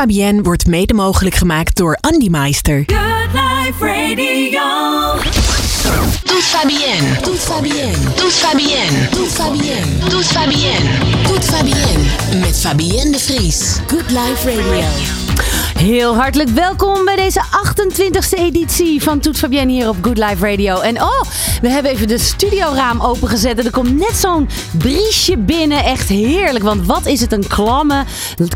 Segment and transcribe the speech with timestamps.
[0.00, 2.84] Fabienne wordt mede mogelijk gemaakt door Andy Meister.
[2.86, 4.60] Good Life Radio.
[6.24, 7.20] Doet Fabienne.
[7.22, 8.14] Doet Fabienne.
[8.16, 9.08] Doet Fabienne.
[9.10, 10.08] Doet Fabienne.
[10.08, 11.44] Doet Fabienne.
[11.44, 12.40] Fabienne.
[12.40, 13.76] Met Fabienne de Vries.
[13.86, 14.84] Good Life Radio.
[15.80, 20.80] Heel hartelijk welkom bij deze 28e editie van Toet Fabienne hier op Good Life Radio.
[20.80, 21.20] En oh,
[21.62, 24.48] we hebben even de studioraam opengezet en er komt net zo'n
[24.78, 25.84] briesje binnen.
[25.84, 28.04] Echt heerlijk, want wat is het een klamme,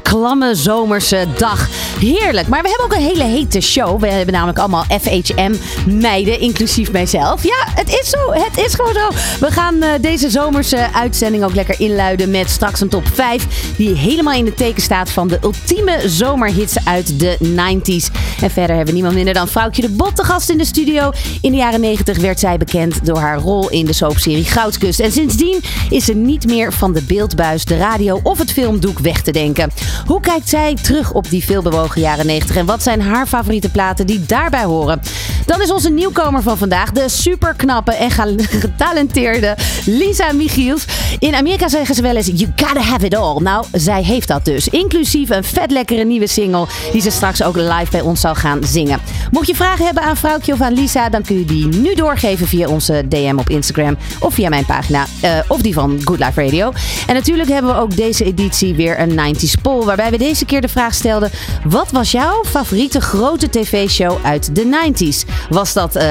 [0.03, 1.69] klamme zomerse dag.
[1.99, 4.01] Heerlijk, maar we hebben ook een hele hete show.
[4.01, 7.43] We hebben namelijk allemaal FHM-meiden, inclusief mijzelf.
[7.43, 9.09] Ja, het is zo, het is gewoon zo.
[9.41, 13.96] We gaan uh, deze zomerse uitzending ook lekker inluiden met straks een top 5 die
[13.96, 18.11] helemaal in het teken staat van de ultieme zomerhits uit de 90s.
[18.41, 21.13] En verder hebben we niemand minder dan Vrouwtje de Bot te gast in de studio.
[21.40, 25.00] In de jaren 90 werd zij bekend door haar rol in de soapserie Goudkust.
[25.00, 29.23] En sindsdien is ze niet meer van de beeldbuis, de radio of het filmdoek weg
[29.23, 29.71] te denken.
[30.07, 34.06] Hoe kijkt zij terug op die veelbewogen jaren 90 en wat zijn haar favoriete platen
[34.06, 35.01] die daarbij horen?
[35.47, 38.11] Dan is onze nieuwkomer van vandaag de superknappe en
[38.65, 40.85] getalenteerde Lisa Michiels.
[41.19, 43.41] In Amerika zeggen ze wel eens, you gotta have it all.
[43.42, 44.69] Nou, zij heeft dat dus.
[44.69, 46.67] Inclusief een vet lekkere nieuwe single
[47.05, 49.01] ze straks ook live bij ons zal gaan zingen.
[49.31, 52.47] Mocht je vragen hebben aan Vrouwtje of aan Lisa, dan kun je die nu doorgeven
[52.47, 56.45] via onze DM op Instagram of via mijn pagina uh, of die van Good Life
[56.45, 56.73] Radio.
[57.07, 60.61] En natuurlijk hebben we ook deze editie weer een 90s poll, waarbij we deze keer
[60.61, 61.31] de vraag stelden:
[61.65, 65.49] wat was jouw favoriete grote tv-show uit de 90s?
[65.49, 66.03] Was dat, uh,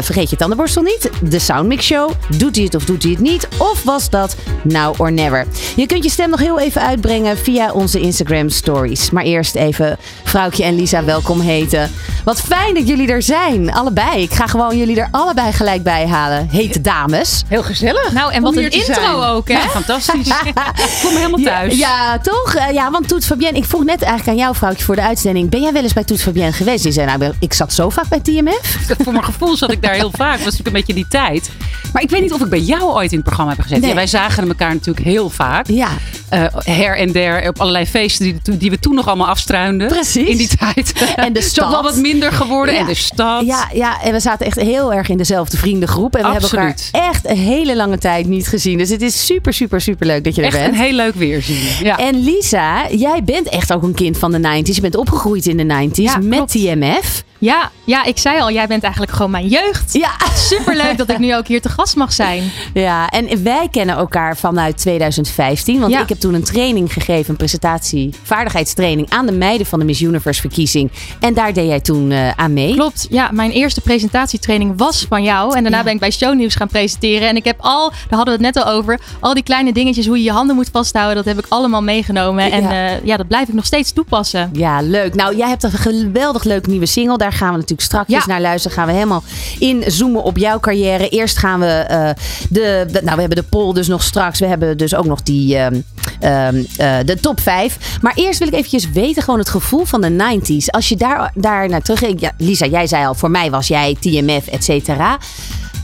[0.00, 2.10] vergeet je tandenborstel niet, de Soundmix Show?
[2.36, 3.48] Doet hij het of doet hij het niet?
[3.58, 5.46] Of was dat Now or Never?
[5.76, 9.10] Je kunt je stem nog heel even uitbrengen via onze Instagram stories.
[9.10, 9.98] Maar eerst even
[10.30, 11.90] Vrouwtje en Lisa welkom heten.
[12.24, 14.22] Wat fijn dat jullie er zijn, allebei.
[14.22, 16.48] Ik ga gewoon jullie er allebei gelijk bij halen.
[16.50, 17.42] Hete dames.
[17.48, 18.12] Heel gezellig.
[18.12, 19.14] Nou, en wat een intro zijn.
[19.14, 19.54] ook, hè?
[19.54, 20.28] Ja, fantastisch.
[20.44, 21.78] ik me helemaal thuis.
[21.78, 22.56] Ja, ja toch?
[22.56, 25.50] Uh, ja, want Toets Fabienne, ik vroeg net eigenlijk aan jou, vrouwtje, voor de uitzending.
[25.50, 26.82] Ben jij wel eens bij Toets Fabienne geweest?
[26.82, 28.78] Die zei, nou, ik zat zo vaak bij TMF.
[29.04, 30.36] voor mijn gevoel zat ik daar heel vaak.
[30.36, 31.50] Dat was natuurlijk een beetje die tijd.
[31.92, 33.82] Maar ik weet niet of ik bij jou ooit in het programma heb gezeten.
[33.82, 33.90] Nee.
[33.90, 35.66] Ja, wij zagen elkaar natuurlijk heel vaak.
[35.66, 35.88] Ja.
[36.32, 39.88] Uh, her en der op allerlei feesten die, die we toen nog allemaal afstruinden.
[39.88, 40.19] Precies.
[40.28, 40.92] In die tijd.
[41.16, 41.70] En de stad.
[41.70, 42.74] wel wat minder geworden.
[42.74, 42.80] Ja.
[42.80, 43.44] En de stad.
[43.46, 46.14] Ja, ja, en we zaten echt heel erg in dezelfde vriendengroep.
[46.16, 46.50] En we Absoluut.
[46.52, 48.78] hebben elkaar echt een hele lange tijd niet gezien.
[48.78, 50.72] Dus het is super, super, super leuk dat je er Echt bent.
[50.74, 51.60] een heel leuk weerzien.
[51.82, 51.96] Ja.
[51.98, 54.74] En Lisa, jij bent echt ook een kind van de 90s.
[54.74, 56.50] Je bent opgegroeid in de 90s Ja, met klopt.
[56.52, 57.22] TMF.
[57.40, 59.92] Ja, ja, ik zei al, jij bent eigenlijk gewoon mijn jeugd.
[59.92, 60.10] Ja.
[60.34, 62.50] Superleuk dat ik nu ook hier te gast mag zijn.
[62.74, 65.80] Ja, en wij kennen elkaar vanuit 2015.
[65.80, 66.00] Want Ja.
[66.02, 70.00] ik heb toen een training gegeven, een presentatie, vaardigheidstraining aan de meiden van de Miss
[70.00, 70.90] Universe verkiezing.
[71.20, 72.74] En daar deed jij toen eh, aan mee.
[72.74, 75.56] Klopt, ja, mijn eerste presentatietraining was van jou.
[75.56, 75.84] En daarna Ja.
[75.84, 77.28] ben ik bij Shownieuws gaan presenteren.
[77.28, 80.06] En ik heb al, daar hadden we het net al over, al die kleine dingetjes,
[80.06, 82.52] hoe je je handen moet vasthouden, dat heb ik allemaal meegenomen.
[82.52, 82.72] En Ja.
[82.72, 84.50] ja, ja dat blijf ik nog steeds toepassen.
[84.52, 85.14] Ja, leuk.
[85.14, 87.16] Nou, jij hebt een geweldig leuk nieuwe single.
[87.16, 88.22] Daar gaan we natuurlijk straks Ja.
[88.26, 88.76] naar luisteren.
[88.76, 89.22] Gaan we helemaal
[89.58, 91.08] inzoomen op jouw carrière.
[91.08, 92.10] Eerst gaan we eh,
[92.48, 94.38] de, de- Nou, we hebben de poll dus nog straks.
[94.40, 95.56] We hebben dus ook nog die...
[95.56, 95.80] ehm,
[96.20, 97.76] ehm, eh, de top 5.
[98.00, 100.10] Maar eerst wil ik eventjes weten, gewoon het gevoel van de
[100.40, 100.66] 90s.
[100.66, 102.20] Als je daar, daar naar terug...
[102.20, 105.18] Ja, Lisa, jij zei al, voor mij was jij TMF, et cetera.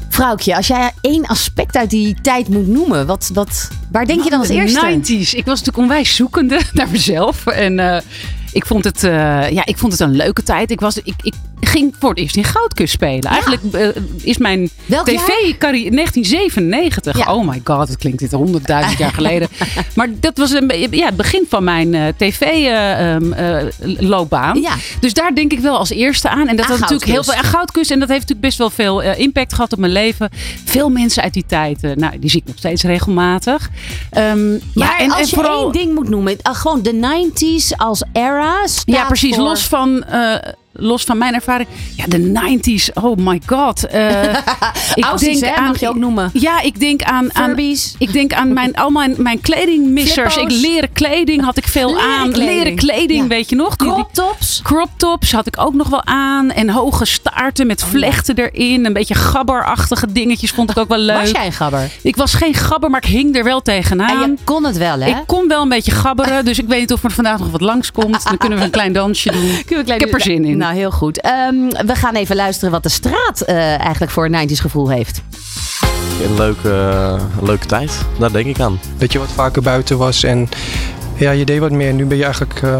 [0.09, 4.31] Vrouwtje, als jij één aspect uit die tijd moet noemen, wat, wat, waar denk je
[4.31, 4.99] dan als De eerste?
[5.01, 5.31] 90s.
[5.31, 7.47] Ik was natuurlijk onwijs zoekende naar mezelf.
[7.47, 8.01] En eh,
[8.57, 10.71] ik, vond het, eh, ja, ik vond het een leuke tijd.
[10.71, 13.31] Ik, was, ik, ik ging voor het eerst in Goudkust spelen.
[13.31, 13.89] Eigenlijk eh,
[14.23, 17.19] is mijn tv-carrière 1997.
[17.19, 17.35] Ja.
[17.35, 19.49] Oh my god, het klinkt dit honderdduizend jaar geleden.
[19.95, 24.61] Maar dat was een, ja, het begin van mijn eh, tv-loopbaan.
[24.61, 24.75] Ja.
[25.01, 26.49] Dus daar denk ik wel als eerste aan.
[26.49, 27.91] En dat Aan had natuurlijk heel veel aan Goudkust.
[27.91, 30.31] En dat heeft natuurlijk best wel veel eh, impact gehad op mijn leven.
[30.65, 33.69] Veel mensen uit die tijd, eh, nou, die zie ik nog steeds regelmatig.
[34.11, 35.63] Ehm, Maar en, als en je vooral.
[35.63, 38.55] één ding moet noemen, gewoon de 90s als era.
[38.85, 39.35] Ja, precies.
[39.35, 40.35] voor- Los van, eh,
[40.79, 41.69] los van mijn ervaring.
[41.97, 42.93] Ja, de 90s.
[42.95, 43.87] Oh my god.
[43.87, 44.23] Eh,
[44.95, 46.31] ik Aussies, hè, mag je ook noemen.
[46.33, 47.35] Ja, ik denk aan.
[47.35, 47.55] aan
[47.99, 50.37] ik denk aan mijn, al mijn, mijn kledingmissers.
[50.37, 52.31] Ik leren kleding had ik veel Leren aan.
[52.33, 52.57] kleding.
[52.57, 53.27] Leren kleding, Ja.
[53.29, 53.77] weet je nog?
[53.77, 54.61] Crop tops.
[54.63, 56.51] Crop tops had ik ook nog wel aan.
[56.51, 58.85] En hoge staarten met vlechten erin.
[58.87, 61.21] Een beetje gabberachtige dingetjes vond ik ook wel leuk.
[61.21, 61.91] Was jij een gabber?
[62.03, 64.23] Ik was geen gabber, maar ik hing er wel tegenaan.
[64.23, 65.09] En je kon het wel, hè?
[65.09, 67.61] Ik kon wel een beetje gabberen, dus ik weet niet of er vandaag nog wat
[67.61, 68.25] langskomt.
[68.25, 69.45] Dan kunnen we een klein dansje doen.
[69.97, 70.57] Ik heb er zin in.
[70.67, 71.21] Nou, heel goed.
[71.21, 75.23] Ehm, we gaan even luisteren wat de straat eh, eigenlijk voor een 90s gevoel heeft.
[76.25, 76.69] Een leuke,
[77.39, 78.81] een leuke tijd, daar denk ik aan.
[78.99, 80.49] dat je wat vaker buiten was en
[81.17, 81.93] ja, je deed wat meer.
[81.93, 82.77] Nu ben je eigenlijk, eh,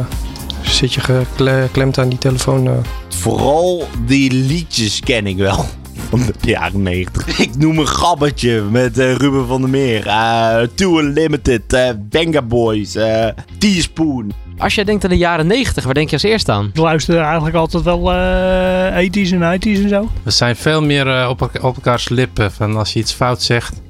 [0.63, 2.67] zit je geklemd aan die telefoon.
[2.67, 2.73] eh.
[3.09, 5.67] Vooral die liedjes ken ik wel.
[6.11, 7.39] Van de jaren 90.
[7.47, 10.07] Ik noem een gabbertje met eh, Ruben van der Meer.
[10.07, 13.27] eh Two Unlimited, eh Benga Boys, eh
[13.59, 14.33] Teaspoon.
[14.59, 16.71] Als jij denkt aan de jaren 90, waar denk je als eerst aan?
[16.73, 20.11] Ik luister eigenlijk altijd wel eh 80s en 90s en zo.
[20.23, 22.53] We zijn veel meer op, op elkaars lippen.
[22.53, 23.81] Van als je iets fout zegt,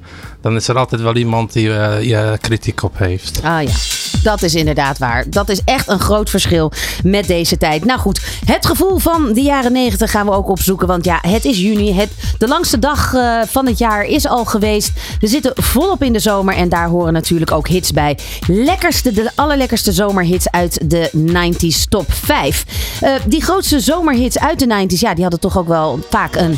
[0.41, 1.63] dan is er altijd wel iemand die
[2.01, 3.41] je kritiek op heeft.
[3.43, 3.69] Ah ja,
[4.27, 5.29] dat is inderdaad waar.
[5.29, 6.71] Dat is echt een groot verschil
[7.03, 7.85] met deze tijd.
[7.85, 10.87] Nou goed, het gevoel van de jaren 90 gaan we ook opzoeken.
[10.87, 11.93] Want ja, het is juni.
[11.93, 14.91] Het, de langste dag eh, van het jaar is al geweest.
[15.19, 18.17] We zitten volop in de zomer en daar horen natuurlijk ook hits bij.
[18.47, 22.65] Lekkerste, de allerlekkerste zomerhits uit de 90s top 5.
[23.01, 26.57] Eh, die grootste zomerhits uit de 90s, ja, die hadden toch ook wel vaak een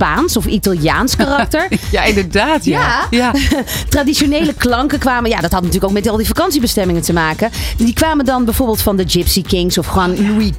[0.00, 1.68] Spaans of Italiaans karakter.
[1.90, 2.64] Ja, inderdaad.
[2.64, 3.06] Ja.
[3.10, 3.34] Ja.
[3.88, 5.30] Traditionele klanken kwamen.
[5.30, 7.50] Ja, dat had natuurlijk ook met al die vakantiebestemmingen te maken.
[7.76, 10.50] Die kwamen dan bijvoorbeeld van de Gypsy Kings of gewoon Louis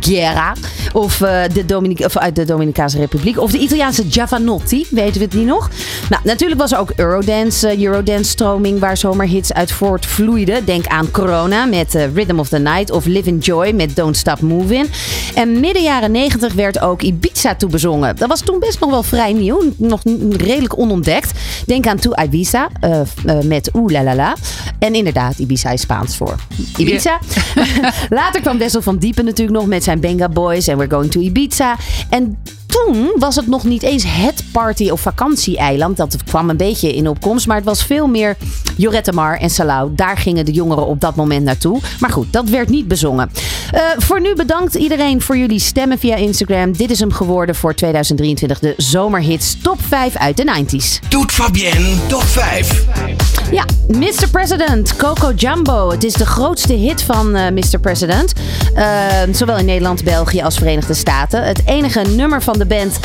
[0.00, 0.52] Guerra.
[0.92, 3.40] Of, eh, de Dominic of uit de Dominicaanse Republiek.
[3.40, 4.86] Of de Italiaanse Giovanotti.
[4.90, 5.70] Weten we het niet nog?
[6.10, 10.64] Nou, natuurlijk was er ook Eurodance, eh, Eurodance stroming waar zomerhits uit voortvloeiden.
[10.64, 12.90] Denk aan Corona met eh, Rhythm of the Night.
[12.90, 14.88] Of Live in Joy met Don't Stop Moving.
[15.34, 18.16] En midden jaren 90 werd ook Ibiza toebezongen.
[18.16, 19.62] Dat was toen best nog wel vrij nieuw.
[19.76, 20.00] Nog
[20.30, 21.32] redelijk onontdekt.
[21.66, 24.36] Denk aan To Ibiza eh, eh, met Oeh la la la.
[24.78, 26.36] En inderdaad, Ibiza is Spaans voor
[26.76, 27.18] Ibiza.
[28.08, 31.20] Later kwam Wessel van Diepen natuurlijk nog met zijn Benga Boys en We're Going to
[31.20, 31.76] Ibiza.
[32.10, 32.38] En
[32.84, 35.96] toen was het nog niet eens het party- of vakantieeiland.
[35.96, 37.46] Dat kwam een beetje in opkomst.
[37.46, 38.36] Maar het was veel meer
[38.76, 39.90] Jorette Mar en Salau.
[39.94, 41.80] Daar gingen de jongeren op dat moment naartoe.
[42.00, 43.30] Maar goed, dat werd niet bezongen.
[43.72, 46.72] Eh, voor nu bedankt iedereen voor jullie stemmen via Instagram.
[46.72, 48.58] Dit is hem geworden voor 2023.
[48.58, 50.98] De zomerhits top 5 uit de 90s.
[51.08, 52.84] Doet Fabienne top 5.
[53.50, 54.28] Ja, Mr.
[54.30, 55.90] President, Coco Jumbo.
[55.90, 57.78] Het is de grootste hit van eh, Mr.
[57.80, 58.32] President.
[58.74, 58.86] Eh,
[59.32, 61.42] zowel in Nederland, België als Verenigde Staten.
[61.42, 62.98] Het enige nummer van de band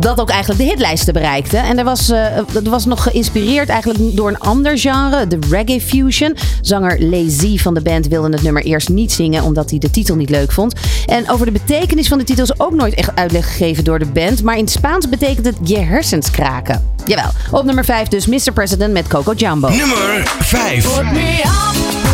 [0.00, 1.56] dat ook eigenlijk de hitlijsten bereikte.
[1.56, 5.80] En er was, eh, het was nog geïnspireerd eigenlijk door een ander genre, de reggae
[5.80, 6.36] fusion.
[6.60, 10.16] Zanger Lazy van de band wilde het nummer eerst niet zingen omdat hij de titel
[10.16, 10.74] niet leuk vond.
[11.06, 14.06] En over de betekenis van de titel is ook nooit echt uitleg gegeven door de
[14.06, 14.42] band.
[14.42, 16.94] Maar in het Spaans betekent het je hersens kraken.
[17.04, 17.30] Jawel.
[17.50, 18.52] Op nummer 5 dus Mr.
[18.52, 19.68] President met Coco Jumbo.
[19.68, 22.05] Nummer 5.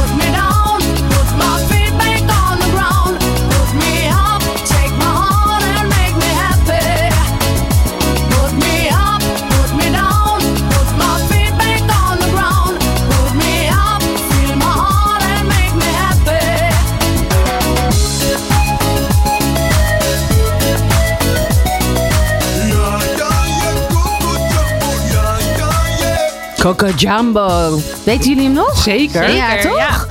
[26.62, 27.81] Coco Jumbo.
[28.05, 28.79] Weten jullie hem nog?
[28.82, 29.31] Zeker.
[29.31, 30.06] Ja, Zeker, toch?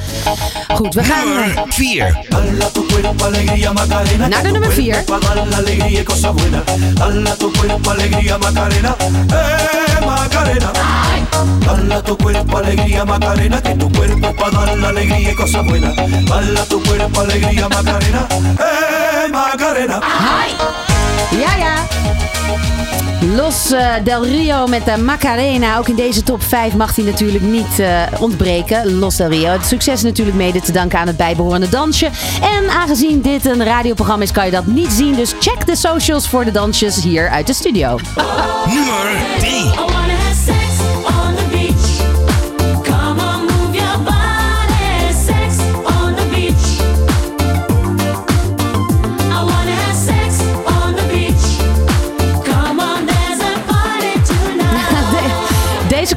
[0.76, 2.18] Goed, we gaan Nummer 4.
[4.30, 5.04] naar de nummer 4.
[5.58, 6.64] alegría y cosa buena.
[6.94, 8.96] Dala tu cuerpo alegría Macarena,
[9.32, 10.72] eh Macarena.
[11.66, 15.62] Dala tu cuerpo alegría Macarena, que tu cuerpo es para dar la alegría y cosa
[15.62, 15.94] buena.
[16.28, 18.28] Dala tu cuerpo alegría Macarena,
[18.60, 20.00] eh Macarena.
[21.32, 21.88] Ja, ja.
[23.22, 25.78] Los eh, Del Rio met de Macarena.
[25.78, 29.00] Ook in deze top 5 mag hij natuurlijk niet eh, ontbreken.
[29.00, 29.50] Los Del Rio.
[29.50, 32.10] Het succes natuurlijk mede te danken aan het bijbehorende dansje.
[32.42, 35.16] En aangezien dit een radioprogramma is, kan je dat niet zien.
[35.16, 38.00] Dus check de socials voor de dansjes hier uit de studio.
[38.66, 40.01] Nummer 3.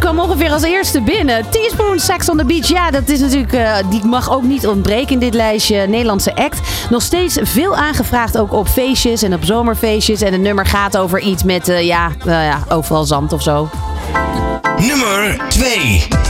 [0.04, 1.50] Kwam ongeveer als eerste binnen.
[1.50, 2.68] Teaspoon Sex on the Beach.
[2.68, 5.86] Ja, dat is natuurlijk, eh, die mag ook niet ontbreken in dit lijstje.
[5.86, 6.60] Nederlandse act.
[6.90, 10.20] Nog steeds veel aangevraagd ook op feestjes en op zomerfeestjes.
[10.20, 13.68] En het nummer gaat over iets met, eh, ja, nou ja, overal zand of zo.
[14.80, 16.23] Nummer 2.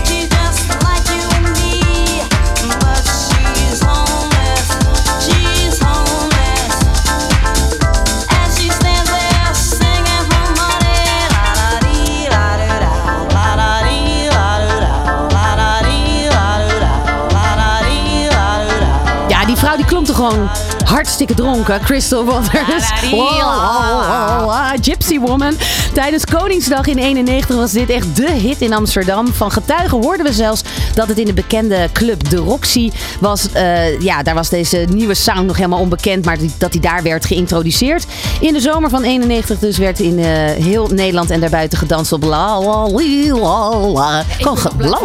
[19.76, 20.50] Die klonk toch gewoon
[20.85, 21.81] hartstikke dronken.
[21.81, 22.91] Crystal Waters.
[23.11, 24.76] Wow, wow, wow, wow.
[24.81, 25.57] Gypsy Woman.
[25.93, 29.26] Tijdens Koningsdag in 91 was dit echt de hit in Amsterdam.
[29.33, 30.62] Van getuigen hoorden we zelfs
[30.95, 33.53] dat het in de bekende club De Roxy was.
[33.53, 36.25] Eh, ja, daar was deze nieuwe sound nog helemaal onbekend.
[36.25, 38.05] Maar die- dat hij daar werd geïntroduceerd.
[38.41, 40.25] In de zomer van 91 dus werd in eh,
[40.64, 44.23] heel Nederland en daarbuiten gedanst op la la la la.
[44.38, 44.59] Gewoon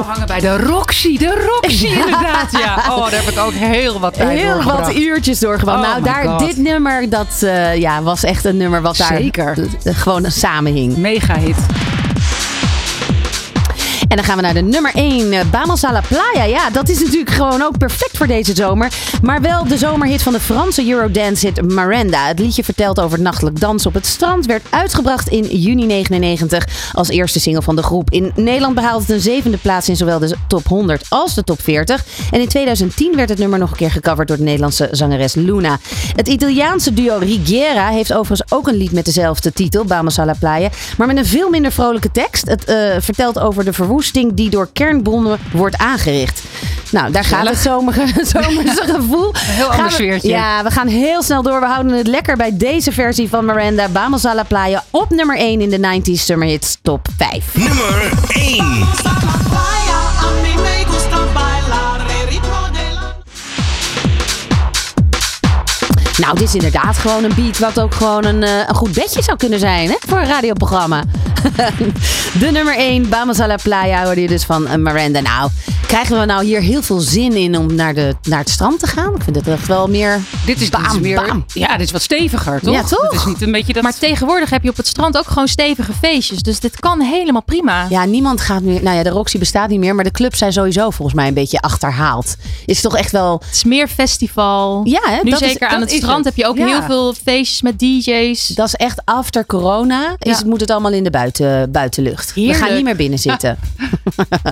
[0.08, 1.18] hangen bij de Roxy.
[1.18, 1.92] De Roxy Ja.
[2.06, 2.52] inderdaad.
[2.52, 2.76] Ja.
[2.90, 5.69] Oh, daar heb ik ook heel wat tijd Heel wat uurtjes doorgebracht.
[5.76, 6.40] Oh nou, daar, God.
[6.40, 9.58] dit nummer, dat eh, ja, was echt een nummer wat daar Zeker.
[9.84, 10.98] eh, gewoon samenhing.
[10.98, 11.58] Mega hit.
[14.10, 16.44] En dan gaan we naar de nummer 1, uh, Vamos a la Playa.
[16.44, 18.92] Ja, dat is natuurlijk gewoon ook perfect voor deze zomer.
[19.22, 22.28] Maar wel de zomerhit van de Franse Eurodance-hit Miranda.
[22.28, 24.46] Het liedje vertelt over het nachtelijk dansen op het strand.
[24.46, 28.12] Werd uitgebracht in juni 99 als eerste single van de groep.
[28.12, 31.62] In Nederland behaalde het een zevende plaats in zowel de top 100 als de top
[31.62, 32.06] 40.
[32.32, 35.80] En in 2010 werd het nummer nog een keer gecoverd door de Nederlandse zangeres Luna.
[36.16, 40.70] Het Italiaanse duo Righiera heeft overigens ook een lied met dezelfde titel, Vamos Playa.
[40.98, 42.48] Maar met een veel minder vrolijke tekst.
[42.48, 46.42] Het eh, vertelt over de verwoesting die door kernbommen wordt aangericht.
[46.92, 49.32] Nou, daar gaat het zomerse, zomerse gevoel.
[49.36, 50.30] Heel Gaan ander we- sfeertje.
[50.30, 51.60] Ja, we gaan heel snel door.
[51.60, 53.88] We houden het lekker bij deze versie van Miranda.
[53.94, 57.44] Vamos a la Playa op nummer 1 in de 90s Summer Hits Top 5.
[57.56, 58.88] Nummer 1.
[66.20, 69.24] Nou, dit is inderdaad gewoon een beat wat ook gewoon een, eh, een goed bedje
[69.24, 71.04] zou kunnen zijn hè, voor een radioprogramma.
[72.40, 75.20] De nummer 1, Vamos a la Playa, hoorde je dus van eh, Miranda.
[75.20, 75.52] Nou,
[75.90, 78.88] krijgen we nou hier heel veel zin in om naar, de, naar het strand te
[78.88, 79.16] gaan?
[79.16, 81.46] Ik vind het echt wel meer Dit is, dit is Bam, meer, bam.
[81.54, 82.74] Ja, dit is wat steviger, toch?
[82.74, 83.02] Ja, toch?
[83.02, 83.84] Het is niet een beetje dat...
[83.84, 86.42] Maar tegenwoordig heb je op het strand ook gewoon stevige feestjes.
[86.42, 87.86] Dus dit kan helemaal prima.
[87.90, 88.84] Ja, niemand gaat meer.
[88.84, 91.34] Nou ja, de Roxy bestaat niet meer, maar de clubs zijn sowieso volgens mij een
[91.34, 92.36] beetje achterhaald.
[92.66, 93.42] Is toch echt wel.
[93.46, 94.82] Het is meer festival.
[94.84, 95.20] Ja, hè?
[95.24, 96.66] Nu dat is- zeker aan het strand heb je ook Ja.
[96.68, 98.48] heel veel feestjes met DJ's.
[98.48, 100.16] Dat is echt after corona.
[100.20, 100.38] Is Ja.
[100.38, 102.34] het, moet het allemaal in de buiten, buitenlucht.
[102.34, 102.64] We Heerlijk.
[102.66, 103.58] gaan niet meer binnen zitten.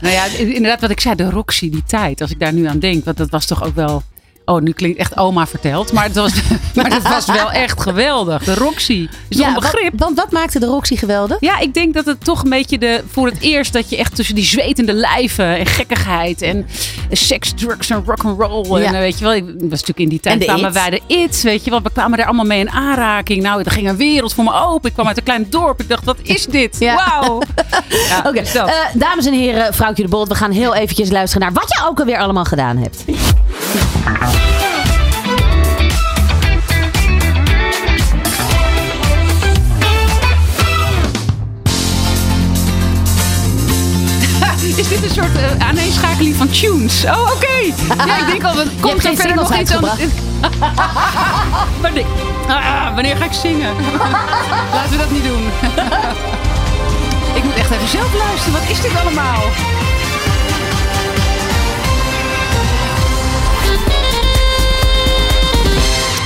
[0.02, 2.22] Nou ja, inderdaad wat ik zei, de Roxy, die tijd.
[2.22, 4.04] Als ik daar nu aan denk, want dat was toch ook wel...
[4.50, 5.92] Oh, nu klinkt echt oma verteld.
[5.92, 6.34] Maar het was,
[6.76, 8.44] maar het was wel echt geweldig.
[8.44, 9.08] De Roxy.
[9.28, 9.94] Is ja, begrip?
[9.98, 11.38] want wat maakte de Roxy geweldig?
[11.40, 14.16] Ja, ik denk dat het toch een beetje de, voor het eerst dat je echt
[14.16, 16.66] tussen die zwetende lijven en gekkigheid en
[17.12, 18.80] seks, drugs en rock'n'roll.
[18.80, 18.88] Ja.
[18.88, 20.74] En eh, weet je wel, ik was natuurlijk in die tijd kwamen It.
[20.74, 21.82] wij de It, weet je wel.
[21.82, 23.42] We kwamen daar allemaal mee in aanraking.
[23.44, 24.88] Nou, er ging een wereld voor me open.
[24.90, 25.82] Ik kwam uit een klein dorp.
[25.82, 26.76] Ik dacht, wat is dit?
[26.80, 26.96] Ja.
[26.96, 27.42] Wauw.
[28.10, 28.68] Ja, Oké, dus dat.
[28.68, 30.28] eh, dames en heren, vrouwtje de Bolt.
[30.28, 33.04] We gaan heel eventjes luisteren naar wat je ook alweer allemaal gedaan hebt.
[45.18, 47.06] Soort eh, aaneenschakeling van tunes?
[47.06, 47.56] Oh, oké.
[48.08, 49.82] Ja, ik denk al, wat komt er verder nog iets aan?
[51.82, 52.06] wanneer,
[52.48, 53.76] ah, wanneer ga ik zingen?
[54.74, 55.44] Laten we dat niet doen.
[57.38, 58.54] ik moet echt even zelf luisteren.
[58.60, 59.42] Wat is dit allemaal?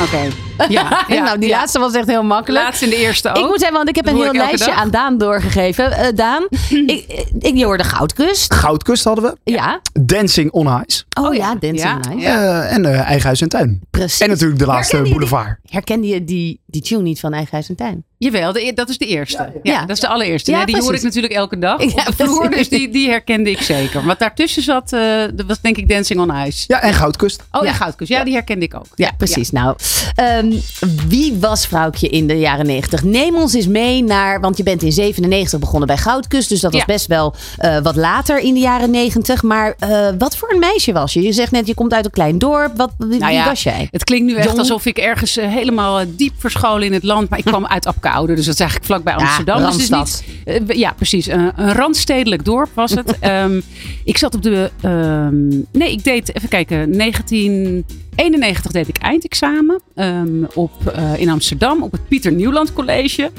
[0.01, 0.50] Oké.
[0.69, 1.57] Ja, ja, nou, die ja.
[1.57, 2.63] laatste was echt heel makkelijk.
[2.63, 3.37] Laatst in de eerste ook.
[3.37, 4.75] Ik moet zeggen, want ik heb een heel ik lijstje dag.
[4.79, 5.91] aan Daan doorgegeven.
[5.91, 8.53] Eh, Daan, ik, ik, je hoorde Goudkust.
[8.53, 9.51] Goudkust hadden we.
[9.51, 9.81] Ja.
[10.01, 11.03] Dancing on Ice.
[11.21, 11.97] Oh, ja, Dancing Ja.
[12.13, 12.27] Nice.
[12.27, 13.81] Eh, en eh, Eigen Huis en Tuin.
[13.91, 14.19] Precies.
[14.19, 15.59] En natuurlijk de laatste Herkende je die- Boulevard.
[15.69, 18.03] Herkende je die, die tune niet van Eigen Huis en Tuin?
[18.17, 19.49] Jawel, de, dat is de eerste.
[19.63, 19.79] Ja, Ja.
[19.79, 20.51] dat is de allereerste.
[20.51, 22.49] Ja, Nee, die hoor ik natuurlijk elke dag Ja, op de vloer.
[22.49, 24.03] Dus die, die herkende ik zeker.
[24.05, 25.01] Wat daartussen zat, eh,
[25.33, 26.63] dat was denk ik Dancing on Ice.
[26.67, 27.43] Ja, en Goudkust.
[27.51, 27.73] Oh ja, Ja.
[27.75, 28.07] Goudkus.
[28.07, 28.85] Ja, die herkende ik ook.
[28.95, 29.51] Ja, precies.
[29.51, 29.75] Nou,
[31.07, 33.03] wie was vrouwtje in de jaren 90?
[33.03, 36.71] Neem ons eens mee naar, want je bent in 97 begonnen bij Goudkust, dus dat
[36.71, 36.85] was Ja.
[36.87, 39.43] best wel eh, wat later in de jaren 90.
[39.43, 41.21] Maar eh, wat voor een meisje was je?
[41.21, 42.77] Je zegt net, je komt uit een klein dorp.
[42.77, 43.87] Wat, wie, Nou ja, was jij?
[43.91, 44.57] Het klinkt nu echt Jong?
[44.59, 47.29] alsof ik ergens eh, helemaal diep verscholen in het land.
[47.29, 49.57] Maar ik kwam uit Apkoude, dus dat is eigenlijk vlakbij Amsterdam.
[49.57, 50.23] dus is Randstad.
[50.45, 51.27] niet, ja, precies.
[51.27, 53.15] Een, randstedelijk dorp was het.
[53.19, 53.61] Ehm,
[54.03, 54.71] ik zat op de...
[54.81, 56.35] ehm, nee, ik deed...
[56.35, 56.89] Even kijken.
[58.21, 63.31] 1991 deed ik eindexamen ehm, op, eh, in Amsterdam op het Pieter Nieuwland College.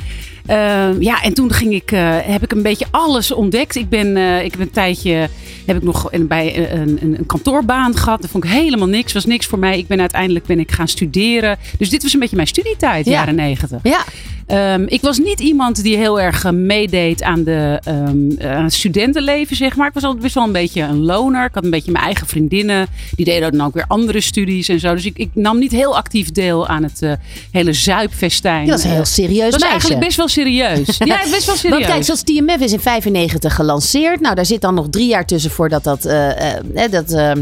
[0.46, 3.74] Ehm, ja, en toen ging ik, eh, heb ik een beetje alles ontdekt.
[3.76, 5.28] Ik ben, eh, ik heb een tijdje
[5.66, 8.20] heb ik nog een, bij een, een, een kantoorbaan gehad.
[8.22, 9.12] Dat vond ik helemaal niks.
[9.12, 9.78] Was niks voor mij.
[9.78, 11.58] Ik ben uiteindelijk ben ik gaan studeren.
[11.78, 13.12] Dus dit was een beetje mijn studietijd, Ja.
[13.12, 13.78] jaren negentig.
[13.82, 14.04] Ja.
[14.46, 18.72] Ehm, ik was niet iemand die heel erg eh, meedeed aan, de, ehm, aan het
[18.72, 19.86] studentenleven, zeg maar.
[19.86, 21.44] Ik was altijd best wel een beetje een loner.
[21.44, 22.86] Ik had een beetje mijn eigen vriendinnen.
[23.16, 24.94] Die deden dan ook weer andere studies en zo.
[24.94, 27.12] Dus ik, ik nam niet heel actief deel aan het eh,
[27.50, 28.64] hele zuipfestijn.
[28.64, 29.70] Je was een heel serieus Dat was meisje.
[29.72, 30.98] eigenlijk best wel serieus.
[31.12, 31.78] Ja, best wel serieus.
[31.78, 34.20] Want kijk, zoals TMF is in 95 gelanceerd.
[34.20, 36.04] Nou, daar zit dan nog drie jaar tussen voordat dat...
[36.04, 37.32] eh, eh, dat eh,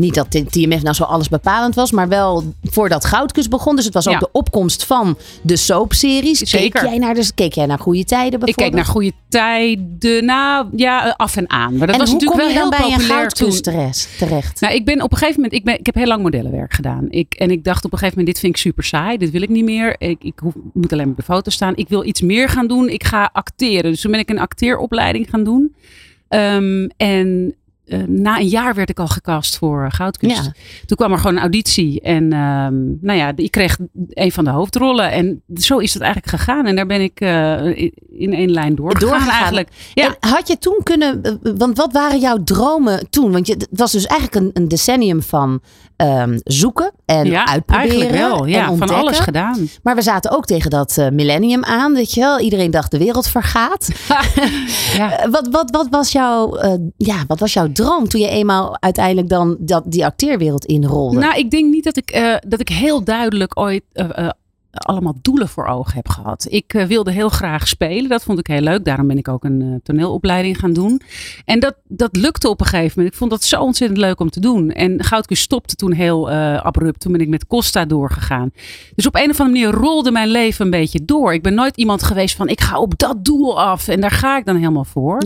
[0.00, 3.76] niet dat TMF nou zo alles bepalend was, maar wel voordat Goudkus begon.
[3.76, 4.18] Dus het was ook Ja.
[4.18, 6.38] de opkomst van de soapseries.
[6.38, 6.84] Keek Zeker.
[6.84, 8.66] jij naar, de, keek jij naar Goede Tijden ik bijvoorbeeld?
[8.68, 10.24] keek naar goede tijden.
[10.24, 11.76] Nou, ja, af en aan.
[11.76, 13.16] Maar dat en was natuurlijk wel heel bij populair toen.
[13.16, 14.08] Goudkus terecht?
[14.18, 14.60] terecht?
[14.60, 17.06] Nou, ik ben op een gegeven moment, ik, ben, ik heb heel lang modellenwerk gedaan.
[17.10, 19.16] Ik, en ik dacht op een gegeven moment, dit vind ik super saai.
[19.18, 19.94] Dit wil ik niet meer.
[19.98, 21.76] Ik, ik hoef, moet alleen maar op de foto staan.
[21.76, 22.88] Ik wil iets meer gaan doen.
[22.88, 23.90] Ik ga acteren.
[23.90, 25.74] Dus toen ben ik een acteeropleiding gaan doen.
[26.28, 27.54] Ehm, en
[27.90, 30.44] eh, na een jaar werd ik al gecast voor Goudkust.
[30.44, 30.52] Ja.
[30.86, 32.00] Toen kwam er gewoon een auditie.
[32.00, 32.74] En ehm,
[33.06, 33.78] nou ja, ik kreeg
[34.08, 35.10] een van de hoofdrollen.
[35.12, 36.66] En zo is het eigenlijk gegaan.
[36.66, 37.66] En daar ben ik eh,
[38.10, 39.34] in- één lijn doorgegaan, Doorgegaan.
[39.34, 39.68] eigenlijk.
[39.94, 40.16] Ja.
[40.20, 43.32] En had je toen kunnen, eh, want wat waren jouw dromen toen?
[43.32, 45.60] Want je, het was dus eigenlijk een, een decennium van
[45.96, 47.90] ehm, zoeken en Ja, uitproberen.
[47.90, 48.46] eigenlijk wel.
[48.46, 49.68] Ja, en van alles gedaan.
[49.82, 52.40] Maar we zaten ook tegen dat millennium aan, weet je wel.
[52.40, 53.88] Iedereen dacht de wereld vergaat.
[54.98, 56.58] Eh, wat, wat, wat, was jouw,
[56.96, 61.18] ja, wat was jouw droom toen je eenmaal uiteindelijk dan dat, die acteerwereld inrolde?
[61.18, 64.28] Nou, ik denk niet dat ik, eh, dat ik heel duidelijk ooit eh, eh,
[64.70, 66.46] allemaal doelen voor ogen heb gehad.
[66.48, 68.08] Ik wilde heel graag spelen.
[68.08, 68.84] Dat vond ik heel leuk.
[68.84, 71.00] Daarom ben ik ook een toneelopleiding gaan doen.
[71.44, 73.12] En dat, dat lukte op een gegeven moment.
[73.12, 74.70] Ik vond dat zo ontzettend leuk om te doen.
[74.70, 77.00] En Goudkus stopte toen heel abrupt.
[77.00, 78.50] Toen ben ik met Costa doorgegaan.
[78.94, 81.34] Dus op een of andere manier rolde mijn leven een beetje door.
[81.34, 83.88] Ik ben nooit iemand geweest van ik ga op dat doel af.
[83.88, 85.22] En daar ga ik dan helemaal voor.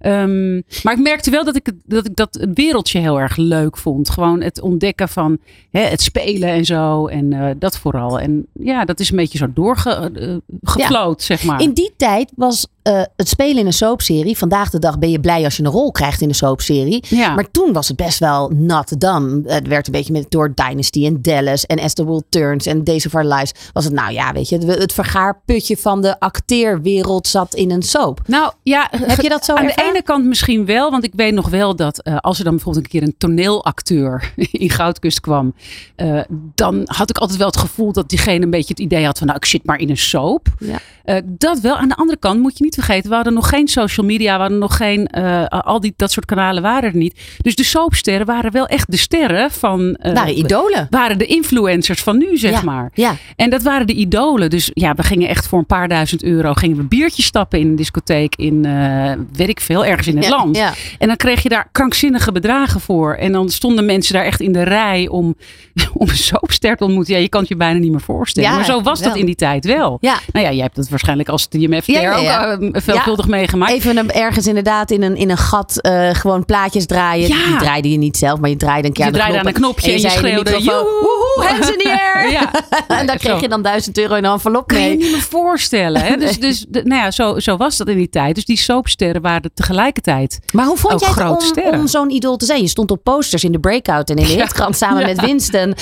[0.00, 4.10] Ehm, maar ik merkte wel dat ik, dat ik dat wereldje heel erg leuk vond.
[4.10, 5.38] Gewoon het ontdekken van
[5.70, 7.06] hè, het spelen en zo.
[7.06, 8.20] En eh, dat vooral.
[8.20, 11.60] En ja, dat is een beetje zo doorgefloot, zeg maar.
[11.60, 14.38] In die tijd was eh, het spelen in een soapserie.
[14.38, 17.04] Vandaag de dag ben je blij als je een rol krijgt in een soapserie.
[17.08, 17.34] Ja.
[17.34, 19.42] Maar toen was het best wel not done.
[19.46, 22.84] Het werd een beetje met, door Dynasty en Dallas en As the World Turns en
[22.84, 23.52] Days of Our Lives.
[23.72, 27.82] Was het nou ja, weet je, het, het vergaarputje van de acteerwereld zat in een
[27.82, 28.20] soap.
[28.26, 29.84] Nou ja, Heb je dat zo Aan ervaren?
[29.84, 32.54] de ene kant misschien wel, want ik weet nog wel dat eh, als er dan
[32.54, 35.54] bijvoorbeeld een keer een toneelacteur in Goudkust kwam,
[35.96, 36.20] eh,
[36.54, 39.26] dan had ik altijd wel het gevoel dat diegene een beetje het idee had van
[39.26, 40.48] nou ik zit maar in een soap.
[40.58, 40.78] Ja.
[41.24, 41.76] Dat wel.
[41.76, 44.40] Aan de andere kant moet je niet vergeten, we hadden nog geen social media, we
[44.40, 47.20] hadden nog geen, eh, al die, dat soort kanalen waren er niet.
[47.38, 49.94] Dus de soapsterren waren wel echt de sterren van...
[49.94, 50.86] eh, Waren idolen.
[50.90, 52.90] Waren de influencers van nu, zeg Ja, maar.
[52.94, 53.14] ja.
[53.36, 54.50] En dat waren de idolen.
[54.50, 57.66] Dus ja, we gingen echt voor een paar duizend euro gingen we biertjes stappen in
[57.68, 60.56] een discotheek in, eh, weet ik veel, ergens in het Ja, land.
[60.56, 60.72] ja.
[60.98, 63.14] En dan kreeg je daar krankzinnige bedragen voor.
[63.14, 65.34] En dan stonden mensen daar echt in de rij om,
[65.94, 67.14] om een soapster te ontmoeten.
[67.14, 68.48] Ja, je kan het je bijna niet meer voorstellen.
[68.50, 69.08] Ja, maar zo was wel.
[69.08, 69.98] dat in die tijd wel.
[70.00, 70.18] Ja.
[70.32, 72.52] Nou ja, jij hebt dat waarschijnlijk als TMF Ja, ja, ja.
[72.52, 73.72] ook veelvuldig Ja, meegemaakt.
[73.72, 77.28] Even een, ergens inderdaad in een, in een gat eh, gewoon plaatjes draaien.
[77.28, 77.46] Ja.
[77.46, 79.52] Die draaide je niet zelf, maar je draaide een keer Je aan draaide aan een
[79.52, 82.30] knopje en je schreeuwde, "Joehoe!" hands in the air.
[82.30, 82.50] Ja.
[82.98, 84.96] en dan kreeg je dan duizend euro in een envelop kan je mee.
[84.96, 86.00] niet meer voorstellen.
[86.02, 86.16] Hè?
[86.20, 88.34] Dus, dus nou ja, zo, zo was dat in die tijd.
[88.34, 92.44] Dus die soapsterren waren tegelijkertijd Maar hoe vond jij het om, om zo'n idool te
[92.44, 92.60] zijn?
[92.60, 94.32] Je stond op posters in de Breakout en in de.
[94.32, 95.74] Hitkrant samen met Winston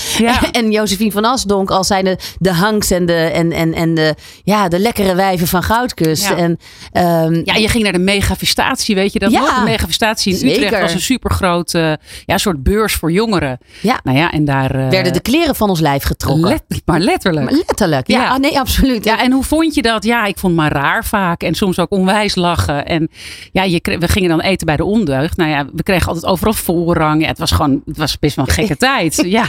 [0.52, 4.14] en Josephine van Asdonk als zijn de, de hanks en de, en, en, en de,
[4.44, 6.28] ja, de lekkere wijven van Goudkust.
[6.28, 6.36] Ja.
[6.36, 6.58] En,
[6.92, 9.54] ehm, Ja, je ging naar de megafestatie, weet je dat Ja, nog?
[9.58, 10.62] De megafestatie in zeker.
[10.62, 11.92] Utrecht was een supergroot eh,
[12.24, 13.58] ja, soort beurs voor jongeren.
[13.80, 14.00] Ja.
[14.02, 14.70] Nou ja, en daar...
[14.74, 16.48] eh, werden de kleren van ons lijf getrokken.
[16.48, 17.44] let- maar letterlijk.
[17.50, 18.22] Maar letterlijk, ja.
[18.22, 18.28] Ja.
[18.28, 19.04] Ah, nee, absoluut.
[19.04, 20.04] Ja, en hoe vond je dat?
[20.04, 21.42] Ja, ik vond het maar raar vaak.
[21.42, 22.86] En soms ook onwijs lachen.
[22.86, 23.08] En
[23.52, 25.36] ja, je we gingen dan eten bij de ondeugd.
[25.36, 27.22] Nou ja, we kregen altijd overal voorrang.
[27.22, 29.22] Ja, het was gewoon, het was best wel een gekke tijd.
[29.26, 29.48] Ja.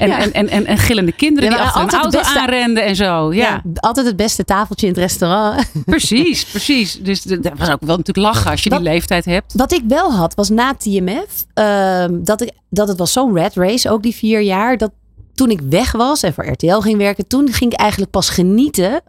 [0.00, 0.18] En, Ja.
[0.18, 3.32] En, en, en, en gillende kinderen die achter een auto beste- aanrenden en zo.
[3.32, 5.66] Ja, Ja, altijd het beste tafeltje in het restaurant.
[5.84, 6.98] precies, precies.
[7.02, 9.52] Dus dat was ook wel natuurlijk lachen als je die leeftijd hebt.
[9.54, 13.54] Wat ik wel had, was na TMF, ehm, dat, ik, dat het was zo'n red
[13.54, 14.90] race, ook die vier jaar, dat
[15.34, 19.00] toen ik weg was en voor RTL ging werken, toen ging ik eigenlijk pas genieten,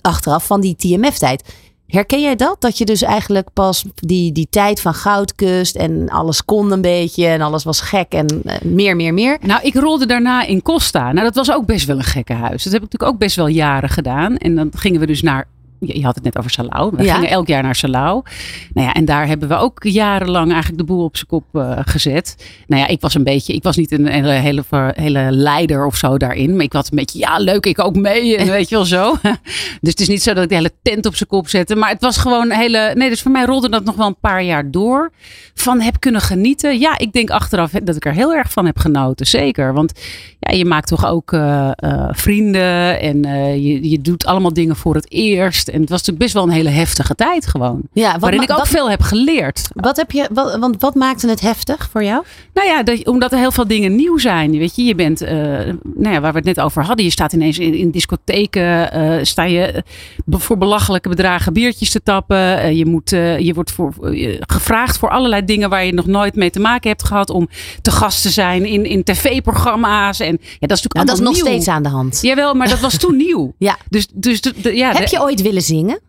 [0.00, 1.54] achteraf, van die TMF-tijd.
[1.86, 2.60] Herken jij dat?
[2.60, 7.26] Dat je dus eigenlijk pas die, die tijd van Goudkust en alles kon een beetje
[7.26, 9.38] en alles was gek en eh, meer, meer, meer.
[9.40, 11.12] Nou, ik rolde daarna in Costa.
[11.12, 12.62] Nou, dat was ook best wel een gekke huis.
[12.64, 14.36] Dat heb ik natuurlijk ook best wel jaren gedaan.
[14.36, 15.46] En dan gingen we dus naar.
[15.80, 16.92] Je je had het net over Salau.
[16.96, 17.14] We Ja.
[17.14, 18.22] gingen elk jaar naar Salau.
[18.74, 21.78] Nou ja, en daar hebben we ook jarenlang eigenlijk de boel op zijn kop eh,
[21.84, 22.36] gezet.
[22.66, 25.96] Nou ja, ik was een beetje, ik was niet een hele, hele, hele leider of
[25.96, 26.54] zo daarin.
[26.56, 28.36] Maar ik was een beetje, ja, leuk, ik ook mee.
[28.36, 29.14] En weet je wel zo.
[29.80, 31.76] Dus het is niet zo dat ik de hele tent op zijn kop zette.
[31.76, 32.92] Maar het was gewoon een hele.
[32.94, 35.12] Nee, dus voor mij rolde dat nog wel een paar jaar door.
[35.54, 36.78] Van heb kunnen genieten.
[36.78, 39.26] Ja, ik denk achteraf dat ik er heel erg van heb genoten.
[39.26, 39.72] Zeker.
[39.74, 39.92] Want
[40.40, 43.00] ja, je maakt toch ook eh, eh, vrienden.
[43.00, 43.22] En
[43.62, 45.65] je, je doet allemaal dingen voor het eerst.
[45.68, 47.80] En het was natuurlijk best wel een hele heftige tijd gewoon.
[47.92, 49.68] Ja, wat waarin ik ook wat- veel heb geleerd.
[49.74, 52.24] Wat heb je, wat, want wat maakte het heftig voor jou?
[52.54, 54.58] Nou ja, dat, omdat er heel veel dingen nieuw zijn.
[54.58, 55.36] Weet je, je bent, eh,
[55.94, 57.04] nou ja, waar we het net over hadden.
[57.04, 58.92] Je staat ineens in, in discotheken.
[58.92, 59.82] eh, sta je eh,
[60.30, 62.76] voor belachelijke bedragen biertjes te tappen.
[62.76, 63.92] Je, moet, je wordt voor,
[64.40, 67.30] gevraagd voor allerlei dingen waar je nog nooit mee te maken hebt gehad.
[67.30, 67.48] Om
[67.82, 70.20] te gast te zijn in, in tv-programma's.
[70.20, 71.44] En ja, dat is natuurlijk Nou, dat is nog nieuw.
[71.44, 72.18] steeds aan de hand.
[72.22, 73.54] Jawel, maar dat was toen nieuw.
[73.58, 73.76] Ja.
[73.88, 76.00] Dus, dus de, de- ja, Heb je ooit willen zingen?